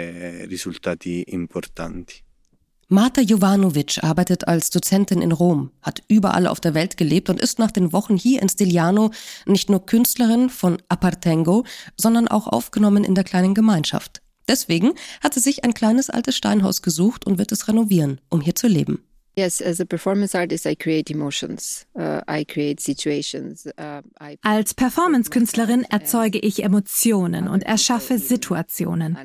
Marta 2.93 3.21
Jovanovic 3.21 4.03
arbeitet 4.03 4.49
als 4.49 4.69
Dozentin 4.69 5.21
in 5.21 5.31
Rom, 5.31 5.71
hat 5.81 6.03
überall 6.09 6.45
auf 6.45 6.59
der 6.59 6.73
Welt 6.73 6.97
gelebt 6.97 7.29
und 7.29 7.39
ist 7.39 7.57
nach 7.57 7.71
den 7.71 7.93
Wochen 7.93 8.17
hier 8.17 8.41
in 8.41 8.49
Stigliano 8.49 9.11
nicht 9.45 9.69
nur 9.69 9.85
Künstlerin 9.85 10.49
von 10.49 10.77
Apartengo, 10.89 11.63
sondern 11.95 12.27
auch 12.27 12.47
aufgenommen 12.47 13.05
in 13.05 13.15
der 13.15 13.23
kleinen 13.23 13.53
Gemeinschaft. 13.53 14.21
Deswegen 14.49 14.91
hat 15.23 15.33
sie 15.33 15.39
sich 15.39 15.63
ein 15.63 15.73
kleines 15.73 16.09
altes 16.09 16.35
Steinhaus 16.35 16.81
gesucht 16.81 17.25
und 17.25 17.37
wird 17.37 17.53
es 17.53 17.69
renovieren, 17.69 18.19
um 18.29 18.41
hier 18.41 18.55
zu 18.55 18.67
leben. 18.67 18.99
Yes, 19.35 19.61
as 19.61 19.79
a 19.79 19.85
performance 19.85 20.35
artist, 20.37 20.65
I 20.65 20.75
create 20.75 21.09
emotions. 21.09 21.85
Uh, 21.95 22.21
I 22.27 22.43
create 22.43 22.81
situations. 22.81 23.65
Uh, 23.65 24.01
I 24.19 24.37
Als 24.41 24.73
Performance-Künstlerin 24.73 25.85
erzeuge 25.89 26.37
ich 26.37 26.63
Emotionen 26.63 27.47
und 27.47 27.63
erschaffe 27.63 28.17
Situationen. 28.17 29.17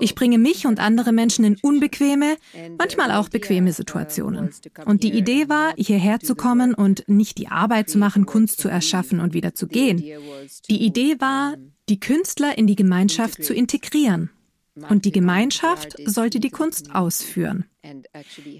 Ich 0.00 0.14
bringe 0.14 0.38
mich 0.38 0.66
und 0.66 0.80
andere 0.80 1.12
Menschen 1.12 1.44
in 1.44 1.58
unbequeme, 1.60 2.36
manchmal 2.78 3.12
auch 3.12 3.28
bequeme 3.28 3.72
Situationen. 3.72 4.50
Und 4.86 5.02
die 5.02 5.12
Idee 5.12 5.50
war, 5.50 5.74
hierher 5.76 6.20
zu 6.20 6.34
kommen 6.34 6.72
und 6.72 7.04
nicht 7.06 7.36
die 7.36 7.48
Arbeit 7.48 7.90
zu 7.90 7.98
machen, 7.98 8.24
Kunst 8.24 8.58
zu 8.58 8.68
erschaffen 8.68 9.20
und 9.20 9.34
wieder 9.34 9.54
zu 9.54 9.66
gehen. 9.66 9.98
Die 10.70 10.82
Idee 10.82 11.20
war, 11.20 11.56
die 11.90 12.00
Künstler 12.00 12.56
in 12.56 12.66
die 12.66 12.76
Gemeinschaft 12.76 13.44
zu 13.44 13.52
integrieren. 13.52 14.30
Und 14.88 15.04
die 15.04 15.12
Gemeinschaft 15.12 15.96
sollte 16.06 16.40
die 16.40 16.50
Kunst 16.50 16.94
ausführen. 16.94 17.66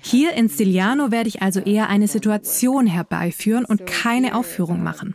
Hier 0.03 0.33
in 0.35 0.49
Stiliano 0.49 1.11
werde 1.11 1.29
ich 1.29 1.43
also 1.43 1.61
eher 1.61 1.89
eine 1.89 2.09
Situation 2.09 2.87
herbeiführen 2.87 3.65
und 3.65 3.87
keine 3.87 4.35
Aufführung 4.35 4.83
machen. 4.83 5.15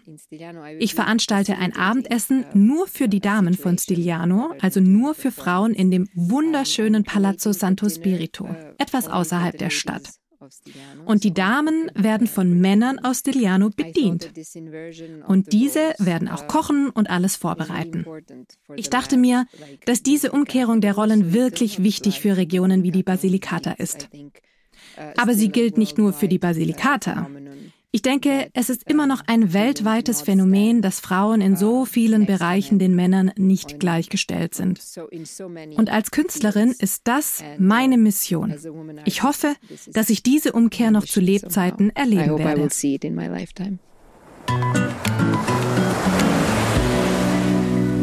Ich 0.79 0.95
veranstalte 0.95 1.57
ein 1.57 1.75
Abendessen 1.75 2.45
nur 2.53 2.87
für 2.87 3.07
die 3.07 3.19
Damen 3.19 3.53
von 3.53 3.77
Stiliano, 3.77 4.53
also 4.61 4.79
nur 4.79 5.13
für 5.13 5.31
Frauen 5.31 5.73
in 5.73 5.91
dem 5.91 6.07
wunderschönen 6.15 7.03
Palazzo 7.03 7.51
Santo 7.51 7.89
Spirito, 7.89 8.47
etwas 8.77 9.07
außerhalb 9.07 9.57
der 9.57 9.69
Stadt. 9.69 10.09
Und 11.05 11.23
die 11.23 11.33
Damen 11.33 11.91
werden 11.93 12.27
von 12.27 12.59
Männern 12.59 12.99
aus 12.99 13.19
Stiliano 13.19 13.69
bedient. 13.69 14.31
Und 15.27 15.53
diese 15.53 15.93
werden 15.99 16.27
auch 16.27 16.47
kochen 16.47 16.89
und 16.89 17.09
alles 17.09 17.35
vorbereiten. 17.35 18.05
Ich 18.75 18.89
dachte 18.89 19.17
mir, 19.17 19.45
dass 19.85 20.03
diese 20.03 20.31
Umkehrung 20.31 20.81
der 20.81 20.93
Rollen 20.93 21.33
wirklich 21.33 21.83
wichtig 21.83 22.21
für 22.21 22.37
Regionen 22.37 22.83
wie 22.83 22.91
die 22.91 23.03
Basilicata 23.03 23.71
ist. 23.73 24.09
Aber 25.15 25.33
sie 25.33 25.49
gilt 25.49 25.77
nicht 25.77 25.97
nur 25.97 26.13
für 26.13 26.27
die 26.27 26.39
Basilicata. 26.39 27.27
Ich 27.91 28.01
denke, 28.01 28.49
es 28.53 28.69
ist 28.69 28.83
immer 28.89 29.07
noch 29.07 29.23
ein 29.27 29.53
weltweites 29.53 30.21
Phänomen, 30.21 30.81
dass 30.81 30.99
Frauen 30.99 31.39
in 31.39 31.55
so 31.55 31.85
vielen 31.85 32.25
Bereichen 32.25 32.79
den 32.79 32.95
Männern 32.95 33.31
nicht 33.37 33.79
gleichgestellt 33.79 34.53
sind. 34.53 34.81
Und 35.75 35.89
als 35.89 36.11
Künstlerin 36.11 36.75
ist 36.77 37.01
das 37.05 37.43
meine 37.57 37.97
Mission. 37.97 38.53
Ich 39.05 39.23
hoffe, 39.23 39.55
dass 39.87 40.09
ich 40.09 40.21
diese 40.21 40.51
Umkehr 40.51 40.91
noch 40.91 41.05
zu 41.05 41.21
Lebzeiten 41.21 41.95
erleben 41.95 42.37
werde. 42.37 42.69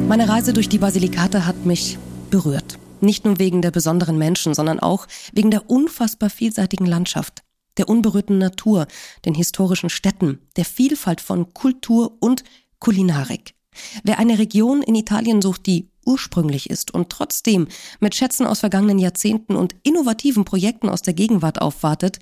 Meine 0.09 0.28
Reise 0.28 0.55
durch 0.55 0.68
die 0.68 0.78
Basilikata 0.78 1.45
hat 1.45 1.66
mich 1.66 1.99
berührt. 2.30 2.78
Nicht 3.01 3.26
nur 3.26 3.39
wegen 3.39 3.61
der 3.61 3.70
besonderen 3.70 4.16
Menschen, 4.16 4.55
sondern 4.55 4.80
auch 4.80 5.07
wegen 5.35 5.51
der 5.51 5.68
unfassbar 5.68 6.30
vielseitigen 6.30 6.87
Landschaft 6.87 7.43
der 7.78 7.88
unberührten 7.88 8.38
Natur, 8.38 8.86
den 9.24 9.34
historischen 9.34 9.90
Städten, 9.90 10.40
der 10.56 10.64
Vielfalt 10.64 11.20
von 11.20 11.52
Kultur 11.54 12.16
und 12.20 12.44
Kulinarik. 12.78 13.54
Wer 14.02 14.18
eine 14.18 14.38
Region 14.38 14.82
in 14.82 14.94
Italien 14.94 15.42
sucht, 15.42 15.66
die 15.66 15.90
ursprünglich 16.06 16.70
ist 16.70 16.92
und 16.92 17.10
trotzdem 17.10 17.68
mit 18.00 18.14
Schätzen 18.14 18.46
aus 18.46 18.60
vergangenen 18.60 18.98
Jahrzehnten 18.98 19.56
und 19.56 19.74
innovativen 19.82 20.44
Projekten 20.44 20.88
aus 20.88 21.02
der 21.02 21.14
Gegenwart 21.14 21.60
aufwartet, 21.60 22.20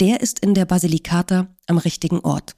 der 0.00 0.20
ist 0.20 0.40
in 0.40 0.54
der 0.54 0.64
Basilicata 0.64 1.48
am 1.66 1.78
richtigen 1.78 2.20
Ort. 2.20 2.56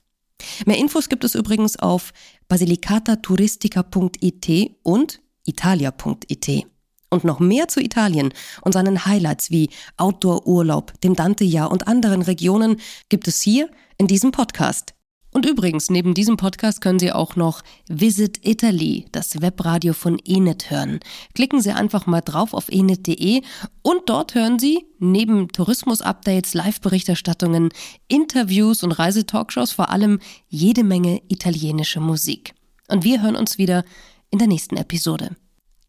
Mehr 0.66 0.78
Infos 0.78 1.08
gibt 1.08 1.24
es 1.24 1.34
übrigens 1.34 1.78
auf 1.78 2.12
basilicataturistica.it 2.48 4.76
und 4.82 5.20
italia.it. 5.44 6.71
Und 7.12 7.24
noch 7.24 7.40
mehr 7.40 7.68
zu 7.68 7.78
Italien 7.78 8.32
und 8.62 8.72
seinen 8.72 9.04
Highlights 9.04 9.50
wie 9.50 9.68
Outdoor-Urlaub, 9.98 10.98
dem 11.02 11.14
Dante-Jahr 11.14 11.70
und 11.70 11.86
anderen 11.86 12.22
Regionen 12.22 12.80
gibt 13.10 13.28
es 13.28 13.42
hier 13.42 13.68
in 13.98 14.06
diesem 14.06 14.30
Podcast. 14.30 14.94
Und 15.30 15.44
übrigens, 15.44 15.90
neben 15.90 16.14
diesem 16.14 16.38
Podcast 16.38 16.80
können 16.80 16.98
Sie 16.98 17.12
auch 17.12 17.36
noch 17.36 17.60
Visit 17.86 18.46
Italy, 18.46 19.04
das 19.12 19.42
Webradio 19.42 19.92
von 19.92 20.18
Enet 20.24 20.70
hören. 20.70 21.00
Klicken 21.34 21.60
Sie 21.60 21.72
einfach 21.72 22.06
mal 22.06 22.22
drauf 22.22 22.54
auf 22.54 22.70
enet.de 22.70 23.42
und 23.82 24.00
dort 24.06 24.34
hören 24.34 24.58
Sie 24.58 24.86
neben 24.98 25.48
Tourismus-Updates, 25.48 26.54
Live-Berichterstattungen, 26.54 27.68
Interviews 28.08 28.82
und 28.82 28.92
Reisetalkshows 28.92 29.72
vor 29.72 29.90
allem 29.90 30.18
jede 30.48 30.82
Menge 30.82 31.20
italienische 31.28 32.00
Musik. 32.00 32.54
Und 32.88 33.04
wir 33.04 33.20
hören 33.20 33.36
uns 33.36 33.58
wieder 33.58 33.84
in 34.30 34.38
der 34.38 34.48
nächsten 34.48 34.78
Episode. 34.78 35.36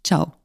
Ciao. 0.03 0.42